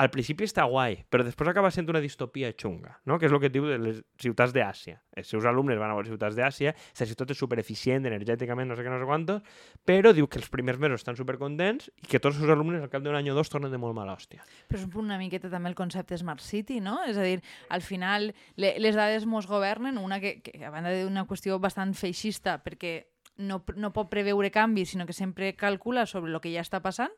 al 0.00 0.08
principi 0.10 0.46
està 0.48 0.64
guai, 0.64 0.96
però 1.12 1.24
després 1.26 1.50
acaba 1.50 1.70
sent 1.70 1.88
una 1.90 2.00
distopia 2.00 2.50
xunga, 2.56 2.94
no? 3.04 3.18
que 3.20 3.28
és 3.28 3.32
el 3.34 3.40
que 3.42 3.50
diu 3.52 3.66
de 3.68 3.76
les 3.78 3.98
ciutats 4.20 4.54
d'Àsia. 4.54 4.96
Els 5.12 5.28
seus 5.28 5.44
alumnes 5.48 5.76
van 5.78 5.92
a 5.92 5.96
les 5.98 6.08
ciutats 6.08 6.36
d'Àsia, 6.38 6.72
la 6.72 7.08
ciutat 7.08 7.34
és 7.34 7.38
supereficient 7.38 8.08
energèticament, 8.08 8.70
no 8.70 8.78
sé 8.78 8.86
què, 8.86 8.92
no 8.92 9.00
sé 9.02 9.08
quantos, 9.08 9.42
però 9.84 10.14
diu 10.16 10.28
que 10.32 10.40
els 10.40 10.48
primers 10.52 10.80
mesos 10.80 11.02
estan 11.02 11.18
supercontents 11.18 11.90
i 12.00 12.08
que 12.08 12.18
tots 12.18 12.38
els 12.38 12.46
seus 12.46 12.54
alumnes 12.54 12.80
al 12.80 12.90
cap 12.92 13.04
d'un 13.04 13.18
any 13.18 13.28
o 13.30 13.36
dos 13.36 13.52
tornen 13.52 13.72
de 13.72 13.80
molt 13.82 13.94
mala 13.98 14.16
hòstia. 14.16 14.46
Però 14.70 14.80
és 14.80 14.88
una 15.04 15.20
miqueta 15.20 15.52
també 15.52 15.70
el 15.70 15.76
concepte 15.78 16.16
Smart 16.18 16.40
City, 16.40 16.80
no? 16.80 16.96
És 17.04 17.20
a 17.20 17.28
dir, 17.28 17.42
al 17.68 17.84
final 17.84 18.32
le, 18.56 18.74
les 18.80 18.96
dades 18.96 19.28
mos 19.28 19.46
governen, 19.50 20.00
una 20.00 20.22
que, 20.24 20.38
que 20.40 20.56
a 20.64 20.72
banda 20.72 20.94
d'una 20.96 21.26
qüestió 21.28 21.60
bastant 21.60 21.92
feixista, 21.98 22.56
perquè 22.64 22.96
no, 23.44 23.60
no 23.76 23.92
pot 23.92 24.08
preveure 24.08 24.50
canvis, 24.50 24.96
sinó 24.96 25.04
que 25.06 25.12
sempre 25.16 25.52
calcula 25.54 26.06
sobre 26.08 26.32
el 26.32 26.40
que 26.40 26.52
ja 26.54 26.64
està 26.64 26.80
passant, 26.80 27.12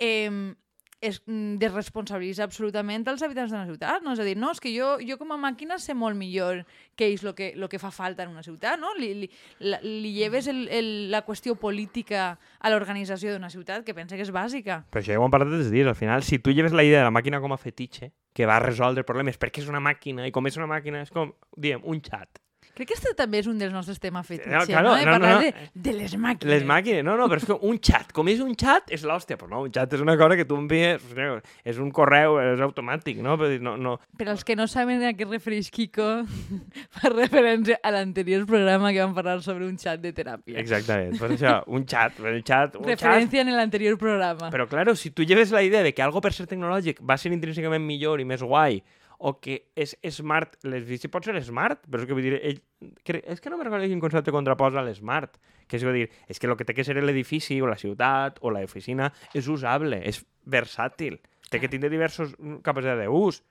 eh, 0.00 0.56
es 1.02 1.20
mm, 1.26 1.58
desresponsabilitza 1.60 2.46
absolutament 2.46 3.04
els 3.10 3.24
habitants 3.26 3.50
d'una 3.50 3.66
ciutat, 3.66 4.04
no? 4.06 4.14
És 4.14 4.22
a 4.22 4.26
dir, 4.26 4.36
no, 4.38 4.52
és 4.54 4.62
que 4.62 4.70
jo, 4.70 4.94
jo 5.02 5.18
com 5.20 5.34
a 5.34 5.38
màquina 5.40 5.76
sé 5.82 5.96
molt 5.98 6.16
millor 6.16 6.62
què 6.96 7.10
és 7.10 7.24
el 7.26 7.34
que, 7.36 7.50
lo 7.58 7.68
que 7.68 7.80
fa 7.82 7.90
falta 7.90 8.22
en 8.22 8.30
una 8.30 8.44
ciutat, 8.46 8.78
no? 8.80 8.94
Li, 8.96 9.10
li, 9.24 9.30
la, 9.66 9.82
li 9.82 10.14
lleves 10.14 10.46
el, 10.52 10.62
el, 10.70 10.92
la 11.12 11.24
qüestió 11.26 11.56
política 11.58 12.30
a 12.38 12.72
l'organització 12.72 13.34
d'una 13.34 13.50
ciutat 13.50 13.82
que 13.84 13.96
pensa 13.98 14.16
que 14.16 14.22
és 14.22 14.32
bàsica. 14.32 14.84
Però 14.94 15.02
això 15.02 15.16
ja 15.16 15.20
ho 15.20 15.26
hem 15.26 15.34
parlat 15.34 15.50
des 15.58 15.72
dies. 15.74 15.90
Al 15.90 15.98
final, 15.98 16.22
si 16.22 16.38
tu 16.38 16.54
lleves 16.54 16.72
la 16.72 16.86
idea 16.86 17.02
de 17.02 17.10
la 17.10 17.14
màquina 17.14 17.42
com 17.42 17.52
a 17.52 17.58
fetitxe, 17.58 18.12
que 18.32 18.46
va 18.48 18.62
resoldre 18.62 19.04
problemes 19.04 19.36
perquè 19.42 19.60
és 19.60 19.68
una 19.68 19.82
màquina, 19.82 20.24
i 20.30 20.32
com 20.32 20.46
és 20.46 20.56
una 20.56 20.70
màquina, 20.70 21.02
és 21.02 21.10
com, 21.12 21.34
diem, 21.58 21.82
un 21.82 21.98
xat. 22.00 22.38
Crec 22.82 22.88
que 22.90 22.96
este 22.98 23.12
també 23.14 23.38
és 23.38 23.46
un 23.46 23.60
dels 23.60 23.70
nostres 23.70 24.00
temes 24.02 24.26
fetitxe, 24.26 24.50
No, 24.50 24.58
no, 24.58 24.66
claro, 24.66 24.94
De 24.96 25.04
no, 25.04 25.12
no, 25.12 25.12
parlar 25.12 25.34
no. 25.36 25.42
De, 25.44 25.82
de 25.84 25.92
les 25.94 26.14
màquines. 26.18 26.50
Les 26.50 26.64
màquines, 26.66 27.04
no, 27.06 27.14
no, 27.14 27.28
però 27.30 27.38
és 27.38 27.44
que 27.46 27.54
un 27.68 27.76
xat, 27.78 28.10
com 28.16 28.26
és 28.32 28.40
un 28.42 28.56
xat, 28.58 28.90
és 28.90 29.04
l'hòstia. 29.06 29.36
Però 29.38 29.50
no, 29.52 29.60
un 29.68 29.70
xat 29.70 29.92
és 29.94 30.00
una 30.02 30.16
cosa 30.18 30.34
que 30.40 30.46
tu 30.48 30.56
envies, 30.58 31.04
és 31.62 31.78
un 31.78 31.92
correu, 31.94 32.40
és 32.42 32.62
automàtic, 32.64 33.20
no? 33.22 33.36
Però 33.38 33.60
no, 33.62 33.76
no. 33.78 33.92
Per 34.18 34.26
als 34.32 34.42
que 34.42 34.56
no 34.58 34.66
saben 34.66 35.04
a 35.06 35.12
què 35.14 35.28
refereix 35.28 35.70
Kiko, 35.70 36.08
fa 36.98 37.12
referència 37.12 37.78
a 37.78 37.92
l'anterior 37.94 38.48
programa 38.50 38.90
que 38.90 38.98
vam 38.98 39.14
parlar 39.14 39.38
sobre 39.46 39.68
un 39.68 39.78
xat 39.78 40.02
de 40.02 40.10
teràpia. 40.16 40.58
Exactament, 40.58 41.14
pues 41.20 41.36
això, 41.36 41.60
un 41.70 41.86
xat, 41.86 42.18
un 42.18 42.42
xat, 42.42 42.80
un 42.80 42.82
xat. 42.82 42.96
Referència 42.96 43.46
en 43.46 43.54
l'anterior 43.54 44.00
programa. 44.00 44.50
Però, 44.50 44.66
claro, 44.66 44.96
si 44.98 45.14
tu 45.14 45.22
lleves 45.22 45.54
la 45.54 45.62
idea 45.62 45.86
de 45.86 45.94
que 45.94 46.02
algo 46.02 46.18
per 46.24 46.34
ser 46.34 46.48
tecnològic 46.50 46.98
va 47.06 47.14
ser 47.14 47.30
intrínsecament 47.30 47.86
millor 47.86 48.18
i 48.18 48.26
més 48.26 48.42
guai, 48.42 48.82
o 49.22 49.36
que 49.38 49.60
és 49.78 49.94
smart, 50.10 50.56
l'edifici 50.66 51.06
pot 51.12 51.22
ser 51.22 51.38
smart, 51.46 51.84
però 51.86 52.02
és 52.02 52.08
que 52.10 52.16
vull 52.16 52.26
dir, 52.26 52.40
ell, 52.42 52.58
és 53.22 53.42
que 53.42 53.52
no 53.52 53.58
me 53.60 53.66
recordo 53.68 53.86
quin 53.86 54.02
concepte 54.02 54.34
contraposa 54.34 54.82
l'smart, 54.82 55.38
que 55.70 55.78
és 55.78 55.86
dir, 55.94 56.08
és 56.26 56.42
que 56.42 56.50
el 56.50 56.56
que 56.58 56.66
té 56.66 56.74
que 56.74 56.82
ser 56.82 56.98
l'edifici 56.98 57.60
o 57.62 57.70
la 57.70 57.78
ciutat 57.78 58.42
o 58.42 58.50
l'oficina 58.50 59.12
és 59.38 59.46
usable, 59.46 60.02
és 60.02 60.24
versàtil, 60.42 61.20
té 61.48 61.62
que 61.62 61.70
tindre 61.70 61.92
diversos 61.92 62.34
mm, 62.34 62.64
capacitats 62.66 63.06
d'ús. 63.06 63.42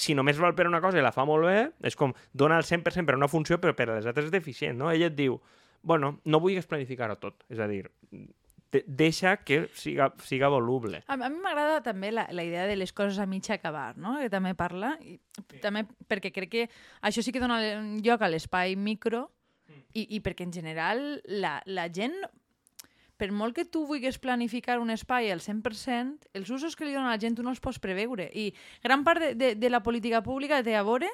Si 0.00 0.16
només 0.16 0.40
val 0.40 0.56
per 0.56 0.64
una 0.70 0.80
cosa 0.80 0.96
i 0.96 1.04
la 1.04 1.12
fa 1.12 1.26
molt 1.28 1.44
bé, 1.44 1.58
és 1.84 1.98
com 1.98 2.16
dona 2.32 2.56
el 2.56 2.64
100% 2.64 3.04
per 3.04 3.18
una 3.18 3.28
funció, 3.28 3.60
però 3.60 3.76
per 3.76 3.90
a 3.90 3.98
les 3.98 4.08
altres 4.08 4.30
és 4.30 4.32
deficient, 4.32 4.80
no? 4.80 4.88
Ell 4.88 5.10
et 5.10 5.18
diu, 5.18 5.36
bueno, 5.84 6.16
no 6.24 6.40
vulguis 6.40 6.70
planificar-ho 6.70 7.20
tot, 7.20 7.44
és 7.52 7.60
a 7.60 7.68
dir, 7.68 7.84
de 8.72 8.82
deixa 8.86 9.36
que 9.44 9.68
siga, 9.76 10.10
siga 10.24 10.48
voluble. 10.48 11.02
A, 11.06 11.14
a 11.14 11.28
mi 11.28 11.38
m'agrada 11.44 11.82
també 11.84 12.10
la, 12.12 12.24
la 12.32 12.44
idea 12.44 12.64
de 12.66 12.76
les 12.80 12.92
coses 12.96 13.20
a 13.20 13.26
mig 13.28 13.44
acabar, 13.52 13.98
no? 14.00 14.16
que 14.18 14.30
també 14.32 14.54
parla, 14.56 14.94
i, 15.04 15.18
també 15.60 15.84
perquè 16.08 16.32
crec 16.32 16.50
que 16.50 16.68
això 17.04 17.22
sí 17.22 17.34
que 17.34 17.42
dona 17.42 17.60
lloc 18.00 18.24
a 18.24 18.30
l'espai 18.32 18.74
micro 18.76 19.26
i, 19.92 20.16
i 20.16 20.22
perquè 20.24 20.48
en 20.48 20.54
general 20.56 21.20
la, 21.28 21.58
la 21.68 21.86
gent, 21.92 22.16
per 23.20 23.28
molt 23.30 23.54
que 23.54 23.68
tu 23.68 23.84
vulguis 23.86 24.16
planificar 24.18 24.80
un 24.80 24.90
espai 24.90 25.28
al 25.30 25.44
100%, 25.44 26.32
els 26.32 26.50
usos 26.50 26.74
que 26.74 26.88
li 26.88 26.96
dona 26.96 27.12
la 27.12 27.20
gent 27.20 27.36
tu 27.36 27.44
no 27.44 27.52
els 27.52 27.60
pots 27.62 27.78
preveure. 27.78 28.30
I 28.32 28.48
gran 28.82 29.04
part 29.04 29.20
de, 29.20 29.34
de, 29.36 29.54
de 29.54 29.70
la 29.70 29.82
política 29.84 30.24
pública 30.24 30.62
té 30.64 30.74
a 30.74 30.82
veure 30.82 31.12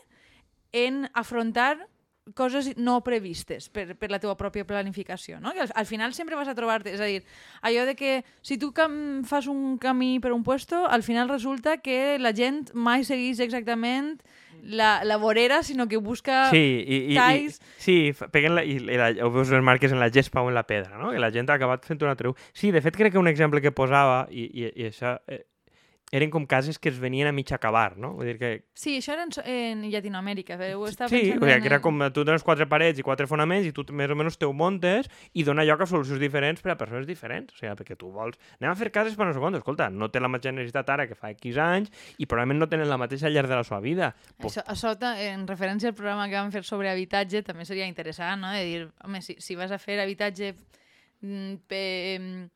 en 0.73 1.09
afrontar 1.13 1.89
coses 2.35 2.73
no 2.77 2.99
previstes 3.05 3.69
per, 3.73 3.95
per 3.97 4.11
la 4.11 4.19
teva 4.19 4.35
pròpia 4.37 4.67
planificació, 4.69 5.39
no? 5.41 5.53
Que 5.57 5.63
al, 5.67 5.71
al 5.75 5.87
final 5.87 6.15
sempre 6.15 6.37
vas 6.37 6.49
a 6.49 6.55
trobar-te, 6.59 6.93
és 6.97 7.01
a 7.01 7.07
dir, 7.09 7.23
allò 7.63 7.85
de 7.89 7.95
que 7.97 8.25
si 8.43 8.59
tu 8.59 8.73
cam, 8.77 9.25
fas 9.25 9.47
un 9.47 9.79
camí 9.79 10.19
per 10.21 10.33
un 10.33 10.45
puesto, 10.45 10.85
al 10.87 11.03
final 11.03 11.29
resulta 11.29 11.79
que 11.79 12.19
la 12.19 12.35
gent 12.35 12.71
mai 12.75 13.05
segueix 13.05 13.41
exactament 13.41 14.19
la, 14.63 15.05
la 15.05 15.17
vorera, 15.17 15.63
sinó 15.63 15.87
que 15.87 15.97
busca... 16.03 16.49
Sí, 16.51 16.59
i, 16.59 16.97
i, 16.97 17.13
i, 17.13 17.15
talls. 17.15 17.61
sí, 17.79 18.13
fa- 18.13 18.27
peguen 18.29 18.57
la, 18.57 18.65
i, 18.67 18.81
i 18.81 18.97
la, 18.99 19.13
ho 19.23 19.31
veus 19.31 19.53
les 19.55 19.63
marques 19.63 19.93
en 19.95 20.01
la 20.03 20.11
gespa 20.11 20.43
o 20.43 20.49
en 20.51 20.57
la 20.59 20.65
pedra, 20.67 20.99
no? 20.99 21.13
Que 21.15 21.21
la 21.23 21.31
gent 21.31 21.49
ha 21.49 21.55
acabat 21.61 21.87
fent 21.87 22.03
una 22.03 22.17
treu. 22.19 22.35
Sí, 22.53 22.73
de 22.75 22.83
fet 22.83 22.97
crec 22.99 23.15
que 23.15 23.23
un 23.23 23.31
exemple 23.31 23.63
que 23.63 23.71
posava, 23.71 24.25
i, 24.35 24.49
i, 24.51 24.67
i 24.83 24.89
això, 24.91 25.15
eh, 25.31 25.45
eren 26.11 26.31
com 26.33 26.47
cases 26.49 26.79
que 26.79 26.89
es 26.89 26.99
venien 26.99 27.29
a 27.29 27.33
mig 27.37 27.51
acabar, 27.53 27.99
no? 28.01 28.15
Vull 28.17 28.25
dir 28.31 28.39
que... 28.41 28.51
Sí, 28.73 28.95
això 28.97 29.13
era 29.13 29.25
en, 29.27 29.33
en 29.45 29.83
Llatinoamèrica. 29.91 30.57
eh, 30.65 30.75
Ho 30.75 30.87
estava 30.89 31.09
Sí, 31.11 31.19
o 31.31 31.35
sigui, 31.37 31.51
en 31.53 31.61
que 31.61 31.69
era 31.69 31.81
com 31.85 31.99
tu 32.15 32.25
tens 32.25 32.43
quatre 32.43 32.65
parets 32.67 32.99
i 32.99 33.05
quatre 33.05 33.27
fonaments 33.29 33.67
i 33.69 33.73
tu 33.77 33.85
més 33.93 34.09
o 34.09 34.17
menys 34.17 34.39
te 34.41 34.47
ho 34.49 34.55
montes 34.57 35.11
i 35.37 35.45
dona 35.45 35.67
lloc 35.69 35.83
a 35.85 35.87
solucions 35.91 36.19
diferents 36.21 36.63
per 36.65 36.73
a 36.73 36.79
persones 36.81 37.07
diferents. 37.07 37.53
O 37.53 37.59
sigui, 37.61 37.75
perquè 37.77 37.97
tu 38.01 38.09
vols... 38.15 38.39
Anem 38.61 38.73
a 38.73 38.79
fer 38.81 38.89
cases 38.91 39.15
per 39.21 39.27
no 39.29 39.35
sé 39.37 39.43
quantos. 39.43 39.61
Escolta, 39.61 39.91
no 39.91 40.09
té 40.09 40.21
la 40.25 40.33
mateixa 40.33 40.55
necessitat 40.57 40.89
ara 40.97 41.07
que 41.07 41.15
fa 41.19 41.35
X 41.37 41.59
anys 41.61 41.93
i 42.17 42.25
probablement 42.27 42.65
no 42.65 42.71
tenen 42.73 42.89
la 42.89 42.97
mateixa 42.97 43.29
al 43.29 43.37
llarg 43.37 43.53
de 43.53 43.61
la 43.61 43.65
seva 43.69 43.81
vida. 43.85 44.15
Pues, 44.39 44.57
Això, 44.57 44.65
això 44.73 44.95
ta- 44.99 45.15
en 45.29 45.45
referència 45.47 45.91
al 45.93 45.95
programa 45.99 46.29
que 46.33 46.41
vam 46.41 46.51
fer 46.57 46.65
sobre 46.65 46.89
habitatge 46.89 47.43
també 47.45 47.69
seria 47.69 47.85
interessant, 47.87 48.41
no? 48.41 48.55
De 48.57 48.65
dir, 48.65 48.87
home, 49.05 49.21
si, 49.21 49.37
si 49.45 49.55
vas 49.61 49.71
a 49.71 49.79
fer 49.79 50.01
habitatge 50.01 50.55
mm, 51.21 51.55
pe, 51.69 51.83
mm, 52.19 52.47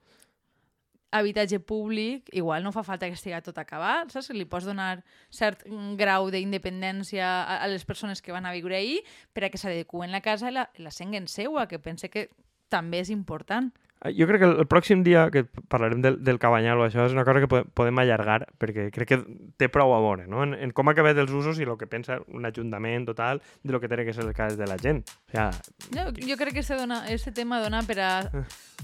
habitatge 1.12 1.60
públic, 1.60 2.28
igual 2.32 2.64
no 2.64 2.72
fa 2.72 2.82
falta 2.82 3.06
que 3.06 3.14
estigui 3.18 3.38
tot 3.44 3.58
acabat, 3.60 4.10
saps? 4.10 4.30
Li 4.32 4.46
pots 4.48 4.64
donar 4.66 5.02
cert 5.30 5.62
grau 6.00 6.30
d'independència 6.32 7.26
a, 7.26 7.58
a 7.62 7.68
les 7.68 7.84
persones 7.84 8.22
que 8.22 8.32
van 8.32 8.46
a 8.46 8.52
viure 8.56 8.76
ahir 8.76 9.00
per 9.32 9.44
a 9.46 9.50
que 9.52 9.60
s'adequen 9.60 10.10
la 10.12 10.20
casa 10.24 10.50
i 10.50 10.56
la, 10.56 10.68
la 10.78 10.90
senguen 10.90 11.28
seua, 11.28 11.68
que 11.68 11.78
pense 11.78 12.08
que 12.10 12.28
també 12.72 13.00
és 13.04 13.10
important. 13.12 13.68
Eh, 14.02 14.14
Jo 14.18 14.26
crec 14.26 14.40
que 14.42 14.48
el, 14.48 14.64
pròxim 14.66 15.02
dia 15.04 15.26
que 15.30 15.44
parlarem 15.70 16.00
del, 16.02 16.16
del 16.24 16.38
cabanyal 16.42 16.80
o 16.80 16.86
això 16.88 17.04
és 17.06 17.12
una 17.14 17.22
cosa 17.28 17.38
que 17.44 17.46
po- 17.46 17.62
podem 17.76 18.00
allargar 18.02 18.46
perquè 18.58 18.88
crec 18.90 19.08
que 19.12 19.18
té 19.60 19.68
prou 19.70 19.92
a 19.94 20.00
veure 20.02 20.24
no? 20.26 20.40
en, 20.42 20.56
en 20.56 20.72
com 20.74 20.88
ha 20.88 20.94
acabat 20.96 21.20
els 21.22 21.30
usos 21.30 21.60
i 21.60 21.68
el 21.68 21.76
que 21.78 21.86
pensa 21.86 22.18
un 22.32 22.48
ajuntament 22.48 23.06
total 23.06 23.42
de 23.62 23.70
lo 23.76 23.78
que 23.78 23.86
té 23.92 24.00
que 24.02 24.12
ser 24.16 24.24
el 24.24 24.32
cas 24.34 24.56
de 24.58 24.66
la 24.66 24.78
gent. 24.80 25.04
O 25.28 25.30
sea, 25.30 25.50
Jo, 25.94 26.08
jo 26.16 26.36
crec 26.40 26.54
que 26.54 26.64
este, 26.64 26.74
dona, 26.80 27.04
este 27.12 27.30
tema 27.30 27.60
dona 27.62 27.84
per 27.86 28.00
a 28.00 28.12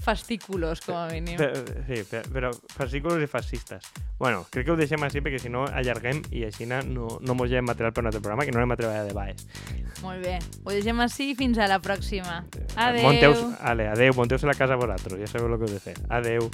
fascículos, 0.01 0.81
com 0.81 0.97
a 0.97 1.07
mínim. 1.11 1.39
sí, 1.87 2.03
per, 2.09 2.23
però 2.33 2.51
fascículos 2.75 3.21
i 3.23 3.27
fascistes. 3.27 3.89
Bueno, 4.19 4.45
crec 4.51 4.65
que 4.67 4.73
ho 4.73 4.77
deixem 4.79 5.03
així 5.05 5.21
perquè 5.23 5.39
si 5.39 5.51
no 5.51 5.63
allarguem 5.67 6.21
i 6.35 6.43
així 6.47 6.67
no, 6.67 6.81
no 6.83 7.35
mos 7.37 7.49
llevem 7.51 7.69
material 7.69 7.93
per 7.95 8.03
un 8.03 8.11
altre 8.11 8.21
programa 8.21 8.45
que 8.47 8.51
no 8.55 8.59
anem 8.59 8.75
a 8.75 8.79
treballar 8.79 9.05
de 9.07 9.15
baix. 9.15 9.45
Molt 10.03 10.23
bé. 10.25 10.37
Ho 10.65 10.75
deixem 10.75 10.99
així 11.05 11.33
fins 11.39 11.59
a 11.59 11.69
la 11.71 11.79
pròxima. 11.83 12.43
Adeu. 12.75 13.03
Monteu, 13.05 13.37
ale, 13.61 13.87
adeu, 13.93 14.15
monteu-se 14.17 14.47
la 14.49 14.57
casa 14.59 14.75
a 14.75 14.81
vosaltres, 14.81 15.19
ja 15.23 15.31
sabeu 15.31 15.53
el 15.53 15.59
que 15.59 15.69
heu 15.69 15.75
de 15.77 15.83
fer. 15.83 15.95
Adeu. 16.09 16.51